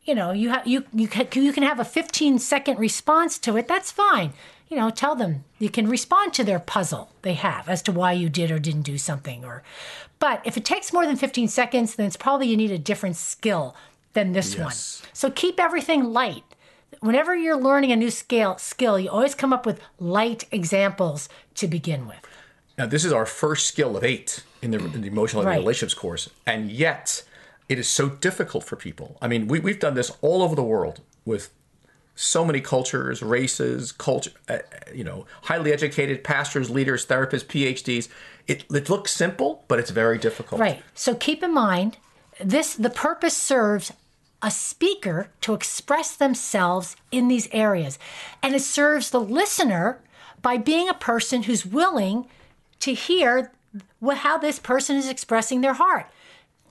you 0.07 0.15
know, 0.15 0.31
you 0.31 0.49
have 0.49 0.65
you 0.65 0.85
you 0.93 1.07
can, 1.07 1.27
you 1.33 1.51
can 1.51 1.63
have 1.63 1.79
a 1.79 1.85
15 1.85 2.39
second 2.39 2.79
response 2.79 3.37
to 3.39 3.57
it. 3.57 3.67
That's 3.67 3.91
fine. 3.91 4.33
You 4.69 4.77
know, 4.77 4.89
tell 4.89 5.15
them 5.15 5.43
you 5.59 5.69
can 5.69 5.87
respond 5.87 6.33
to 6.33 6.43
their 6.43 6.59
puzzle 6.59 7.11
they 7.21 7.33
have 7.33 7.69
as 7.69 7.81
to 7.83 7.91
why 7.91 8.13
you 8.13 8.29
did 8.29 8.49
or 8.51 8.59
didn't 8.59 8.81
do 8.81 8.97
something. 8.97 9.45
Or, 9.45 9.63
but 10.19 10.41
if 10.45 10.57
it 10.57 10.65
takes 10.65 10.91
more 10.91 11.05
than 11.05 11.15
15 11.15 11.47
seconds, 11.47 11.95
then 11.95 12.05
it's 12.05 12.17
probably 12.17 12.47
you 12.47 12.57
need 12.57 12.71
a 12.71 12.77
different 12.77 13.15
skill 13.15 13.75
than 14.13 14.31
this 14.31 14.55
yes. 14.55 15.01
one. 15.01 15.09
So 15.13 15.29
keep 15.29 15.59
everything 15.59 16.05
light. 16.05 16.43
Whenever 17.01 17.35
you're 17.35 17.59
learning 17.59 17.91
a 17.91 17.95
new 17.95 18.09
scale 18.09 18.57
skill, 18.57 18.99
you 18.99 19.09
always 19.09 19.35
come 19.35 19.53
up 19.53 19.65
with 19.65 19.79
light 19.99 20.45
examples 20.51 21.29
to 21.55 21.67
begin 21.67 22.07
with. 22.07 22.17
Now, 22.77 22.85
this 22.87 23.05
is 23.05 23.11
our 23.11 23.25
first 23.25 23.67
skill 23.67 23.97
of 23.97 24.03
eight 24.03 24.43
in 24.61 24.71
the, 24.71 24.77
in 24.77 25.01
the 25.01 25.07
emotional 25.07 25.43
right. 25.43 25.59
relationships 25.59 25.93
course, 25.93 26.29
and 26.45 26.71
yet 26.71 27.23
it 27.69 27.79
is 27.79 27.87
so 27.87 28.09
difficult 28.09 28.63
for 28.63 28.75
people. 28.75 29.17
I 29.21 29.27
mean, 29.27 29.47
we, 29.47 29.59
we've 29.59 29.79
done 29.79 29.95
this 29.95 30.11
all 30.21 30.41
over 30.41 30.55
the 30.55 30.63
world 30.63 31.01
with 31.25 31.49
so 32.15 32.43
many 32.43 32.61
cultures, 32.61 33.21
races, 33.21 33.91
culture, 33.91 34.31
uh, 34.49 34.59
you 34.93 35.03
know, 35.03 35.25
highly 35.43 35.71
educated 35.71 36.23
pastors, 36.23 36.69
leaders, 36.69 37.05
therapists, 37.05 37.45
PhDs. 37.45 38.09
It, 38.47 38.65
it 38.73 38.89
looks 38.89 39.11
simple, 39.11 39.63
but 39.67 39.79
it's 39.79 39.91
very 39.91 40.17
difficult. 40.17 40.59
Right. 40.59 40.81
So 40.95 41.13
keep 41.13 41.43
in 41.43 41.53
mind, 41.53 41.97
this 42.39 42.73
the 42.73 42.89
purpose 42.89 43.37
serves 43.37 43.93
a 44.41 44.49
speaker 44.51 45.29
to 45.41 45.53
express 45.53 46.15
themselves 46.15 46.95
in 47.11 47.27
these 47.27 47.47
areas, 47.51 47.99
and 48.41 48.55
it 48.55 48.61
serves 48.61 49.09
the 49.09 49.19
listener 49.19 49.99
by 50.41 50.57
being 50.57 50.87
a 50.87 50.93
person 50.93 51.43
who's 51.43 51.65
willing 51.65 52.27
to 52.79 52.93
hear 52.93 53.51
how 54.01 54.37
this 54.37 54.59
person 54.59 54.95
is 54.95 55.09
expressing 55.09 55.61
their 55.61 55.73
heart 55.73 56.07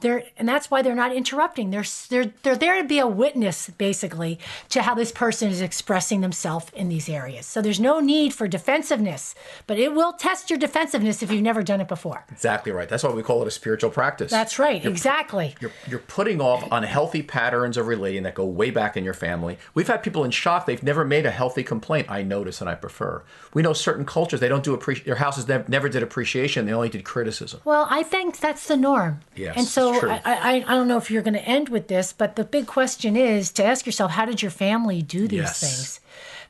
they're 0.00 0.24
and 0.36 0.48
that's 0.48 0.70
why 0.70 0.82
they're 0.82 0.94
not 0.94 1.14
interrupting 1.14 1.70
they're 1.70 1.84
they're 2.10 2.32
they're 2.42 2.56
there 2.56 2.80
to 2.82 2.86
be 2.86 2.98
a 2.98 3.06
witness 3.06 3.70
basically 3.78 4.38
to 4.68 4.82
how 4.82 4.94
this 4.94 5.10
person 5.12 5.48
is 5.50 5.60
expressing 5.60 6.20
themselves 6.20 6.66
in 6.74 6.88
these 6.88 7.08
areas 7.08 7.46
so 7.46 7.62
there's 7.62 7.80
no 7.80 8.00
need 8.00 8.32
for 8.34 8.46
defensiveness 8.46 9.34
but 9.66 9.78
it 9.78 9.94
will 9.94 10.12
test 10.12 10.50
your 10.50 10.58
defensiveness 10.58 11.22
if 11.22 11.30
you've 11.30 11.42
never 11.42 11.62
done 11.62 11.80
it 11.80 11.88
before 11.88 12.24
Exactly 12.30 12.72
right. 12.72 12.88
That's 12.88 13.02
why 13.02 13.10
we 13.10 13.22
call 13.22 13.40
it 13.42 13.48
a 13.48 13.50
spiritual 13.50 13.90
practice. 13.90 14.30
that's 14.30 14.58
right 14.58 14.84
exactly 14.84 15.54
You're, 15.60 15.72
you're 15.88 15.98
putting 16.00 16.40
off 16.40 16.66
unhealthy 16.70 17.22
patterns 17.22 17.76
of 17.76 17.86
relating 17.86 18.22
that 18.24 18.34
go 18.34 18.44
way 18.44 18.70
back 18.70 18.96
in 18.96 19.04
your 19.04 19.14
family. 19.14 19.58
We've 19.74 19.86
had 19.86 20.02
people 20.02 20.24
in 20.24 20.30
shock. 20.30 20.66
They've 20.66 20.82
never 20.82 21.04
made 21.04 21.26
a 21.26 21.30
healthy 21.30 21.62
complaint. 21.62 22.10
I 22.10 22.22
notice 22.22 22.60
and 22.60 22.68
I 22.68 22.74
prefer. 22.74 23.22
We 23.54 23.62
know 23.62 23.72
certain 23.72 24.04
cultures, 24.04 24.40
they 24.40 24.48
don't 24.48 24.64
do 24.64 24.74
appreciation. 24.74 25.06
Their 25.06 25.16
houses 25.16 25.48
never, 25.48 25.64
never 25.68 25.88
did 25.88 26.02
appreciation. 26.02 26.66
They 26.66 26.72
only 26.72 26.88
did 26.88 27.04
criticism. 27.04 27.60
Well, 27.64 27.86
I 27.90 28.02
think 28.02 28.38
that's 28.40 28.66
the 28.66 28.76
norm. 28.76 29.20
Yes, 29.34 29.56
And 29.56 29.66
so 29.66 29.85
true. 29.94 30.10
I, 30.10 30.20
I, 30.24 30.52
I 30.66 30.74
don't 30.74 30.88
know 30.88 30.96
if 30.98 31.10
you're 31.10 31.22
going 31.22 31.34
to 31.34 31.40
end 31.48 31.68
with 31.68 31.88
this, 31.88 32.12
but 32.12 32.36
the 32.36 32.44
big 32.44 32.66
question 32.66 33.16
is 33.16 33.52
to 33.52 33.64
ask 33.64 33.86
yourself, 33.86 34.12
how 34.12 34.24
did 34.24 34.42
your 34.42 34.50
family 34.50 35.02
do 35.02 35.26
these 35.28 35.40
Yes. 35.40 35.60
things? 35.60 36.00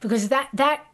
Because 0.00 0.28
that 0.28 0.48
that 0.52 0.86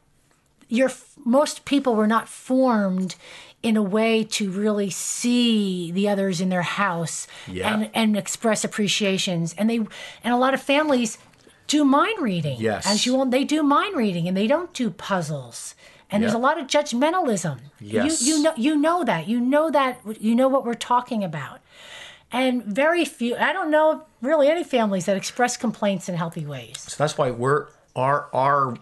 your 0.68 0.90
most 1.24 1.64
people 1.64 1.94
were 1.94 2.06
not 2.06 2.28
formed 2.28 3.14
in 3.62 3.76
a 3.76 3.82
way 3.82 4.24
to 4.24 4.50
really 4.50 4.90
see 4.90 5.92
the 5.92 6.08
others 6.08 6.40
in 6.40 6.48
their 6.48 6.62
house 6.62 7.26
Yeah. 7.46 7.72
and 7.74 7.90
and 7.94 8.16
express 8.16 8.64
appreciations. 8.64 9.54
And 9.58 9.68
they 9.70 9.76
and 9.76 10.34
a 10.34 10.36
lot 10.36 10.54
of 10.54 10.62
families 10.62 11.18
do 11.66 11.84
mind 11.84 12.20
reading. 12.20 12.58
Yes. 12.60 12.86
As 12.86 13.06
you 13.06 13.16
all, 13.16 13.26
they 13.26 13.44
do 13.44 13.62
mind 13.62 13.96
reading 13.96 14.26
and 14.28 14.36
they 14.36 14.46
don't 14.46 14.72
do 14.74 14.90
puzzles. 14.90 15.74
And 16.10 16.22
there's 16.22 16.34
a 16.34 16.38
lot 16.38 16.58
of 16.60 16.66
judgmentalism. 16.66 17.58
Yes. 17.80 18.20
You 18.22 18.34
you 18.36 18.42
know 18.42 18.52
you 18.56 18.76
know 18.76 19.02
that. 19.04 19.28
You 19.28 19.40
know 19.40 19.70
that 19.70 20.00
you 20.20 20.34
know 20.34 20.48
what 20.48 20.64
we're 20.66 20.74
talking 20.74 21.24
about. 21.24 21.60
And 22.32 22.64
very 22.64 23.04
few 23.04 23.36
I 23.36 23.52
don't 23.52 23.70
know 23.70 24.04
really 24.20 24.48
any 24.48 24.64
families 24.64 25.06
that 25.06 25.16
express 25.16 25.56
complaints 25.56 26.08
in 26.08 26.14
healthy 26.14 26.46
ways. 26.46 26.80
So 26.80 26.96
that's 26.96 27.18
why 27.18 27.30
we're 27.30 27.68
our 27.94 28.28
our 28.32 28.76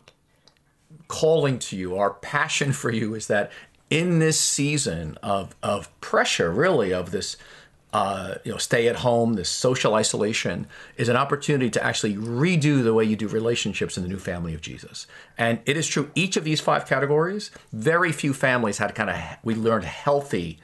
calling 1.09 1.59
to 1.59 1.77
you, 1.77 1.97
our 1.97 2.11
passion 2.11 2.73
for 2.73 2.91
you 2.93 3.15
is 3.15 3.27
that 3.27 3.51
in 3.91 4.21
this 4.21 4.39
season 4.39 5.19
of 5.23 5.55
of 5.63 6.01
pressure, 6.01 6.51
really 6.51 6.93
of 6.93 7.11
this 7.11 7.37
uh, 7.93 8.37
you 8.45 8.53
know 8.53 8.59
stay 8.59 8.87
at 8.87 8.97
home, 8.97 9.35
this 9.35 9.49
social 9.49 9.95
isolation, 9.95 10.69
is 10.97 11.09
an 11.09 11.17
opportunity 11.17 11.69
to 11.71 11.85
actually 11.85 12.15
redo 12.15 12.85
the 12.85 12.95
way 12.95 13.05
you 13.05 13.17
do 13.17 13.27
relationships 13.27 13.97
in 13.97 14.05
the 14.05 14.09
new 14.09 14.19
family 14.19 14.55
of 14.55 14.61
Jesus. 14.61 15.09
And 15.37 15.59
it 15.67 15.77
is 15.77 15.89
true, 15.89 16.11
each 16.15 16.37
of 16.37 16.45
these 16.45 16.61
five 16.61 16.87
categories, 16.87 17.51
very 17.73 18.13
few 18.13 18.33
families 18.33 18.79
had 18.79 18.95
kind 18.95 19.11
of 19.11 19.17
we 19.43 19.57
learned 19.57 19.85
healthy 19.85 20.61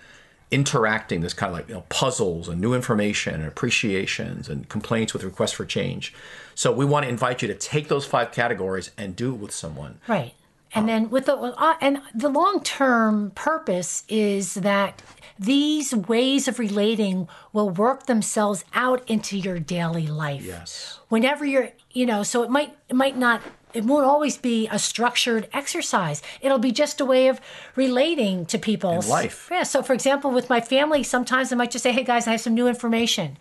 interacting 0.51 1.21
this 1.21 1.35
kind 1.35 1.51
of 1.51 1.59
like 1.59 1.69
you 1.69 1.75
know 1.75 1.85
puzzles 1.89 2.49
and 2.49 2.61
new 2.61 2.73
information 2.73 3.35
and 3.35 3.47
appreciations 3.47 4.49
and 4.49 4.69
complaints 4.69 5.13
with 5.13 5.25
requests 5.25 5.53
for 5.53 5.65
change 5.65 6.15
so 6.55 6.71
we 6.71 6.85
want 6.85 7.05
to 7.05 7.09
invite 7.09 7.43
you 7.43 7.49
to 7.49 7.55
take 7.55 7.89
those 7.89 8.07
five 8.07 8.31
categories 8.31 8.91
and 8.97 9.17
do 9.17 9.35
it 9.35 9.39
with 9.39 9.53
someone 9.53 9.99
Right. 10.07 10.35
And 10.75 10.89
then 10.89 11.09
with 11.09 11.25
the 11.27 11.37
uh, 11.37 11.77
and 11.81 12.03
the 12.15 12.29
long 12.29 12.63
term 12.63 13.31
purpose 13.35 14.05
is 14.09 14.55
that 14.55 15.03
these 15.39 15.95
ways 15.95 16.49
of 16.49 16.59
relating 16.59 17.29
will 17.53 17.71
work 17.71 18.07
themselves 18.07 18.65
out 18.75 19.09
into 19.09 19.39
your 19.39 19.59
daily 19.59 20.07
life. 20.07 20.45
Yes. 20.45 20.99
Whenever 21.09 21.47
you're, 21.47 21.71
you 21.93 22.05
know, 22.05 22.23
so 22.23 22.43
it 22.43 22.51
might 22.51 22.77
it 22.89 22.97
might 22.97 23.17
not 23.17 23.41
it 23.77 23.85
won't 23.85 24.07
always 24.07 24.37
be 24.39 24.69
a 24.69 24.79
structured 24.79 25.49
exercise. 25.53 26.23
It'll 26.41 26.59
be 26.59 26.73
just 26.73 27.01
a 27.01 27.05
way 27.05 27.29
of 27.29 27.41
relating 27.75 28.47
to 28.47 28.59
people. 28.59 29.01
In 29.01 29.09
life. 29.09 29.49
Yeah. 29.51 29.65
So, 29.65 29.83
for 29.83 29.93
example, 29.93 30.31
with 30.31 30.49
my 30.49 30.61
family, 30.61 31.03
sometimes 31.03 31.53
I 31.53 31.57
might 31.57 31.71
just 31.71 31.83
say, 31.83 31.93
"Hey, 31.93 32.05
guys, 32.05 32.27
I 32.27 32.33
have 32.33 32.41
some 32.41 32.55
new 32.55 32.67
information," 32.67 33.37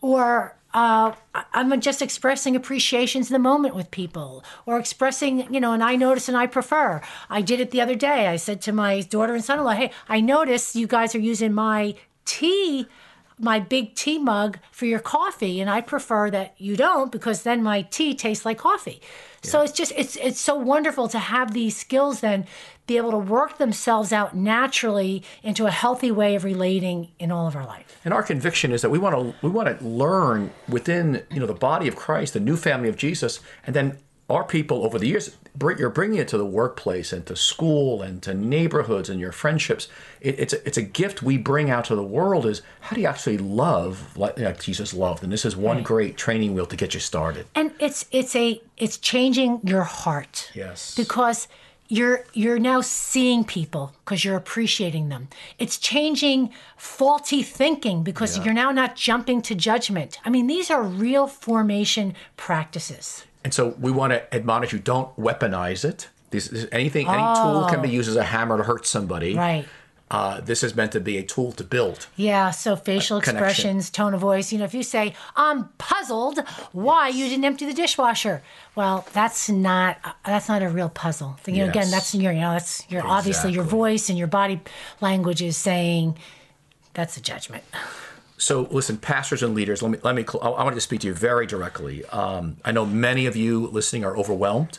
or 0.00 0.56
uh, 0.72 1.12
I'm 1.52 1.80
just 1.80 2.00
expressing 2.00 2.54
appreciations 2.54 3.28
in 3.28 3.32
the 3.32 3.40
moment 3.40 3.74
with 3.74 3.90
people, 3.90 4.44
or 4.66 4.78
expressing, 4.78 5.52
you 5.52 5.60
know, 5.60 5.72
and 5.72 5.82
I 5.82 5.96
notice 5.96 6.28
and 6.28 6.36
I 6.36 6.46
prefer. 6.46 7.00
I 7.28 7.42
did 7.42 7.58
it 7.60 7.72
the 7.72 7.80
other 7.80 7.96
day. 7.96 8.28
I 8.28 8.36
said 8.36 8.60
to 8.62 8.72
my 8.72 9.00
daughter 9.00 9.34
and 9.34 9.44
son-in-law, 9.44 9.72
"Hey, 9.72 9.90
I 10.08 10.20
noticed 10.20 10.76
you 10.76 10.86
guys 10.86 11.14
are 11.14 11.18
using 11.18 11.52
my 11.52 11.94
tea." 12.24 12.86
My 13.40 13.58
big 13.58 13.94
tea 13.94 14.18
mug 14.18 14.58
for 14.70 14.84
your 14.86 14.98
coffee, 15.00 15.60
and 15.60 15.70
I 15.70 15.80
prefer 15.80 16.30
that 16.30 16.54
you 16.58 16.76
don't 16.76 17.10
because 17.10 17.42
then 17.42 17.62
my 17.62 17.82
tea 17.82 18.14
tastes 18.14 18.44
like 18.44 18.58
coffee. 18.58 19.00
So 19.42 19.62
it's 19.62 19.72
just 19.72 19.92
it's 19.96 20.16
it's 20.16 20.38
so 20.38 20.54
wonderful 20.54 21.08
to 21.08 21.18
have 21.18 21.54
these 21.54 21.74
skills 21.76 22.20
then 22.20 22.46
be 22.86 22.96
able 22.98 23.12
to 23.12 23.18
work 23.18 23.56
themselves 23.58 24.12
out 24.12 24.36
naturally 24.36 25.22
into 25.42 25.64
a 25.64 25.70
healthy 25.70 26.10
way 26.10 26.34
of 26.34 26.44
relating 26.44 27.08
in 27.18 27.30
all 27.30 27.46
of 27.46 27.54
our 27.56 27.64
life. 27.64 27.98
and 28.04 28.12
our 28.12 28.22
conviction 28.22 28.72
is 28.72 28.82
that 28.82 28.90
we 28.90 28.98
want 28.98 29.14
to 29.14 29.34
we 29.46 29.50
want 29.50 29.68
to 29.78 29.84
learn 29.84 30.50
within 30.68 31.22
you 31.30 31.38
know 31.40 31.46
the 31.46 31.54
body 31.54 31.86
of 31.88 31.94
christ 31.96 32.32
the 32.34 32.40
new 32.40 32.56
family 32.56 32.88
of 32.88 32.96
jesus 32.96 33.40
and 33.64 33.74
then 33.76 33.96
our 34.30 34.44
people 34.44 34.84
over 34.84 34.98
the 34.98 35.06
years 35.08 35.36
you're 35.78 35.90
bringing 35.90 36.18
it 36.18 36.28
to 36.28 36.38
the 36.38 36.46
workplace 36.46 37.12
and 37.12 37.26
to 37.26 37.34
school 37.36 38.00
and 38.02 38.22
to 38.22 38.32
neighborhoods 38.32 39.08
and 39.10 39.18
your 39.20 39.32
friendships 39.32 39.88
it, 40.20 40.38
it's 40.38 40.52
a, 40.52 40.66
it's 40.66 40.78
a 40.78 40.82
gift 40.82 41.22
we 41.22 41.36
bring 41.36 41.68
out 41.70 41.84
to 41.84 41.94
the 41.96 42.02
world 42.02 42.46
is 42.46 42.62
how 42.80 42.94
do 42.94 43.00
you 43.02 43.06
actually 43.08 43.36
love 43.38 44.16
like, 44.16 44.38
like 44.38 44.60
jesus 44.60 44.94
loved 44.94 45.22
and 45.24 45.32
this 45.32 45.44
is 45.44 45.56
one 45.56 45.82
great 45.82 46.16
training 46.16 46.54
wheel 46.54 46.66
to 46.66 46.76
get 46.76 46.94
you 46.94 47.00
started 47.00 47.44
And 47.54 47.72
it's 47.80 48.06
it's 48.12 48.34
a 48.36 48.60
it's 48.76 48.96
changing 48.96 49.60
your 49.64 49.82
heart. 49.82 50.50
Yes. 50.54 50.94
Because 50.94 51.48
you're 51.88 52.24
you're 52.32 52.58
now 52.58 52.80
seeing 52.80 53.44
people 53.44 53.92
because 54.04 54.24
you're 54.24 54.36
appreciating 54.36 55.08
them. 55.08 55.28
It's 55.58 55.76
changing 55.76 56.50
faulty 56.76 57.42
thinking 57.42 58.02
because 58.04 58.36
Yeah. 58.38 58.44
you're 58.44 58.54
now 58.54 58.70
not 58.70 58.96
jumping 58.96 59.42
to 59.42 59.54
judgment. 59.54 60.18
I 60.24 60.30
mean, 60.30 60.46
these 60.46 60.70
are 60.70 60.82
real 60.82 61.26
formation 61.26 62.14
practices. 62.36 63.24
And 63.44 63.54
so 63.54 63.74
we 63.80 63.90
want 63.90 64.12
to 64.12 64.34
admonish 64.34 64.72
you: 64.72 64.78
don't 64.78 65.14
weaponize 65.16 65.84
it. 65.84 66.08
This, 66.30 66.48
this 66.48 66.66
anything, 66.70 67.08
any 67.08 67.34
tool 67.40 67.66
can 67.68 67.82
be 67.82 67.88
used 67.88 68.08
as 68.08 68.16
a 68.16 68.22
hammer 68.24 68.56
to 68.56 68.62
hurt 68.64 68.86
somebody. 68.86 69.34
Right. 69.34 69.66
Uh, 70.12 70.40
this 70.40 70.64
is 70.64 70.74
meant 70.74 70.90
to 70.90 70.98
be 70.98 71.18
a 71.18 71.22
tool 71.22 71.52
to 71.52 71.62
build. 71.62 72.08
Yeah, 72.16 72.50
so 72.50 72.74
facial 72.74 73.18
expressions, 73.18 73.90
tone 73.90 74.12
of 74.12 74.20
voice. 74.20 74.50
You 74.52 74.58
know, 74.58 74.64
if 74.64 74.74
you 74.74 74.82
say, 74.82 75.14
I'm 75.36 75.68
puzzled 75.78 76.40
why 76.72 77.08
you 77.08 77.28
didn't 77.28 77.44
empty 77.44 77.64
the 77.64 77.72
dishwasher. 77.72 78.42
Well, 78.74 79.06
that's 79.12 79.48
not 79.48 79.98
that's 80.24 80.48
not 80.48 80.62
a 80.62 80.68
real 80.68 80.88
puzzle. 80.88 81.38
You 81.46 81.58
know, 81.58 81.68
again, 81.68 81.82
Yes. 81.84 81.90
that's 81.92 82.14
your 82.16 82.32
you 82.32 82.40
know, 82.40 82.52
that's 82.52 82.84
your 82.90 83.06
obviously 83.06 83.52
your 83.52 83.62
voice 83.62 84.08
and 84.08 84.18
your 84.18 84.26
body 84.26 84.60
language 85.00 85.42
is 85.42 85.56
saying 85.56 86.18
that's 86.92 87.16
a 87.16 87.20
judgment. 87.20 87.62
So 88.40 88.62
listen, 88.70 88.96
pastors 88.96 89.42
and 89.42 89.54
leaders, 89.54 89.82
let 89.82 89.92
me 89.92 89.98
let 90.02 90.14
me. 90.14 90.24
I 90.40 90.48
I 90.48 90.64
wanted 90.64 90.76
to 90.76 90.80
speak 90.80 91.00
to 91.00 91.08
you 91.08 91.14
very 91.14 91.46
directly. 91.46 92.06
Um, 92.06 92.56
I 92.64 92.72
know 92.72 92.86
many 92.86 93.26
of 93.26 93.36
you 93.36 93.66
listening 93.66 94.02
are 94.02 94.16
overwhelmed 94.16 94.78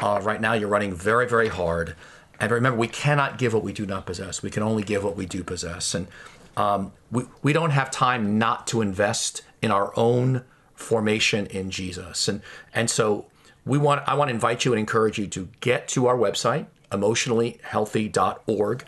uh, 0.00 0.20
right 0.24 0.40
now. 0.40 0.54
You're 0.54 0.68
running 0.68 0.92
very 0.92 1.28
very 1.28 1.46
hard, 1.46 1.94
and 2.40 2.50
remember, 2.50 2.76
we 2.76 2.88
cannot 2.88 3.38
give 3.38 3.54
what 3.54 3.62
we 3.62 3.72
do 3.72 3.86
not 3.86 4.06
possess. 4.06 4.42
We 4.42 4.50
can 4.50 4.64
only 4.64 4.82
give 4.82 5.04
what 5.04 5.16
we 5.16 5.24
do 5.24 5.44
possess, 5.44 5.94
and 5.94 6.08
um, 6.56 6.92
we 7.12 7.26
we 7.42 7.52
don't 7.52 7.70
have 7.70 7.92
time 7.92 8.38
not 8.38 8.66
to 8.68 8.80
invest 8.80 9.42
in 9.62 9.70
our 9.70 9.92
own 9.96 10.42
formation 10.74 11.46
in 11.46 11.70
Jesus, 11.70 12.26
and 12.26 12.42
and 12.74 12.90
so 12.90 13.26
we 13.64 13.78
want. 13.78 14.02
I 14.08 14.14
want 14.14 14.30
to 14.30 14.34
invite 14.34 14.64
you 14.64 14.72
and 14.72 14.80
encourage 14.80 15.16
you 15.16 15.28
to 15.28 15.48
get 15.60 15.86
to 15.88 16.08
our 16.08 16.16
website 16.16 16.66
emotionallyhealthy.org 16.90 18.84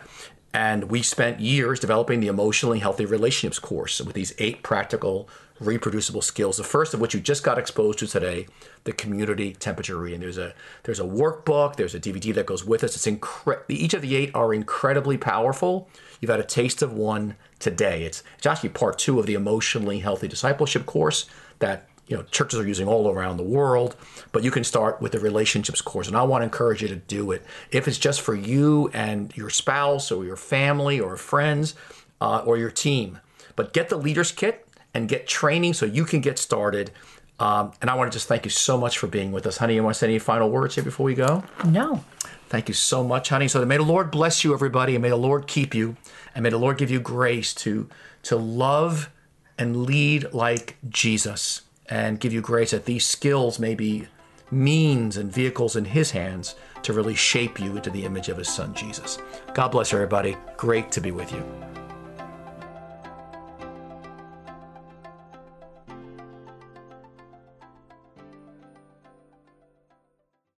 and 0.53 0.85
we 0.85 1.03
spent 1.03 1.39
years 1.39 1.79
developing 1.79 2.19
the 2.19 2.27
emotionally 2.27 2.79
healthy 2.79 3.05
relationships 3.05 3.59
course 3.59 4.01
with 4.01 4.15
these 4.15 4.33
eight 4.39 4.63
practical 4.63 5.29
reproducible 5.59 6.21
skills. 6.21 6.57
The 6.57 6.63
first 6.63 6.93
of 6.93 7.01
which 7.01 7.13
you 7.13 7.19
just 7.19 7.43
got 7.43 7.59
exposed 7.59 7.99
to 7.99 8.07
today, 8.07 8.47
the 8.85 8.93
community 8.93 9.53
temperature 9.53 9.97
reading. 9.97 10.21
There's 10.21 10.37
a 10.37 10.53
there's 10.83 10.99
a 10.99 11.03
workbook, 11.03 11.75
there's 11.75 11.93
a 11.93 11.99
DVD 11.99 12.33
that 12.33 12.45
goes 12.45 12.65
with 12.65 12.83
us. 12.83 12.95
It's 12.95 13.05
incre- 13.05 13.61
each 13.67 13.93
of 13.93 14.01
the 14.01 14.15
eight 14.15 14.31
are 14.33 14.53
incredibly 14.53 15.17
powerful. 15.17 15.89
You've 16.19 16.31
had 16.31 16.39
a 16.39 16.45
taste 16.45 16.81
of 16.81 16.93
one 16.93 17.35
today. 17.59 18.03
It's 18.03 18.23
it's 18.37 18.47
actually 18.47 18.69
part 18.69 18.97
two 18.97 19.19
of 19.19 19.25
the 19.25 19.33
emotionally 19.33 19.99
healthy 19.99 20.27
discipleship 20.27 20.85
course 20.85 21.25
that 21.59 21.87
you 22.09 22.17
know 22.17 22.23
churches 22.23 22.59
are 22.59 22.67
using 22.67 22.87
all 22.87 23.09
around 23.09 23.37
the 23.37 23.43
world 23.43 23.95
but 24.31 24.43
you 24.43 24.51
can 24.51 24.63
start 24.63 25.01
with 25.01 25.13
the 25.13 25.19
relationships 25.19 25.81
course. 25.81 26.07
And 26.07 26.17
i 26.17 26.23
want 26.23 26.41
to 26.41 26.45
encourage 26.45 26.81
you 26.81 26.87
to 26.89 26.95
do 26.95 27.31
it. 27.31 27.45
If 27.71 27.87
it's 27.87 27.97
just 27.97 28.21
for 28.21 28.35
you 28.35 28.89
and 28.93 29.35
your 29.37 29.49
spouse 29.49 30.11
or 30.11 30.25
your 30.25 30.35
family 30.35 30.99
or 30.99 31.15
friends 31.15 31.75
uh, 32.19 32.43
or 32.45 32.57
your 32.57 32.71
team 32.71 33.19
but 33.55 33.73
get 33.73 33.89
the 33.89 33.97
leaders 33.97 34.31
kit 34.31 34.67
and 34.93 35.07
get 35.07 35.27
training 35.27 35.73
so 35.73 35.85
you 35.85 36.03
can 36.03 36.19
get 36.21 36.39
started. 36.39 36.91
Um, 37.39 37.71
and 37.79 37.89
i 37.89 37.95
want 37.95 38.11
to 38.11 38.15
just 38.15 38.27
thank 38.27 38.43
you 38.43 38.51
so 38.51 38.77
much 38.77 38.97
for 38.97 39.07
being 39.07 39.31
with 39.31 39.45
us. 39.45 39.57
Honey 39.57 39.75
you 39.75 39.83
want 39.83 39.95
to 39.95 39.99
say 39.99 40.07
any 40.07 40.19
final 40.19 40.49
words 40.49 40.75
here 40.75 40.83
before 40.83 41.05
we 41.05 41.15
go? 41.15 41.43
No. 41.63 42.03
Thank 42.49 42.67
you 42.67 42.73
so 42.73 43.03
much, 43.03 43.29
honey. 43.29 43.47
So 43.47 43.63
may 43.63 43.77
the 43.77 43.83
Lord 43.83 44.09
bless 44.09 44.43
you, 44.43 44.53
everybody, 44.55 44.95
and 44.95 45.03
may 45.03 45.09
the 45.09 45.15
Lord 45.15 45.45
keep 45.45 45.75
you, 45.75 45.95
and 46.33 46.41
may 46.41 46.49
the 46.49 46.57
Lord 46.57 46.79
give 46.79 46.89
you 46.89 46.99
grace 46.99 47.53
to 47.55 47.87
to 48.23 48.35
love 48.35 49.11
and 49.59 49.85
lead 49.85 50.33
like 50.33 50.77
Jesus, 50.89 51.61
and 51.89 52.19
give 52.19 52.33
you 52.33 52.41
grace 52.41 52.71
that 52.71 52.85
these 52.85 53.05
skills 53.05 53.59
may 53.59 53.75
be 53.75 54.07
means 54.51 55.17
and 55.17 55.31
vehicles 55.31 55.75
in 55.75 55.85
His 55.85 56.11
hands 56.11 56.55
to 56.83 56.93
really 56.93 57.15
shape 57.15 57.59
you 57.59 57.75
into 57.75 57.89
the 57.89 58.05
image 58.05 58.29
of 58.29 58.37
His 58.37 58.49
Son 58.49 58.73
Jesus. 58.73 59.17
God 59.53 59.69
bless 59.69 59.93
everybody. 59.93 60.37
Great 60.57 60.91
to 60.91 61.01
be 61.01 61.11
with 61.11 61.31
you. 61.31 61.43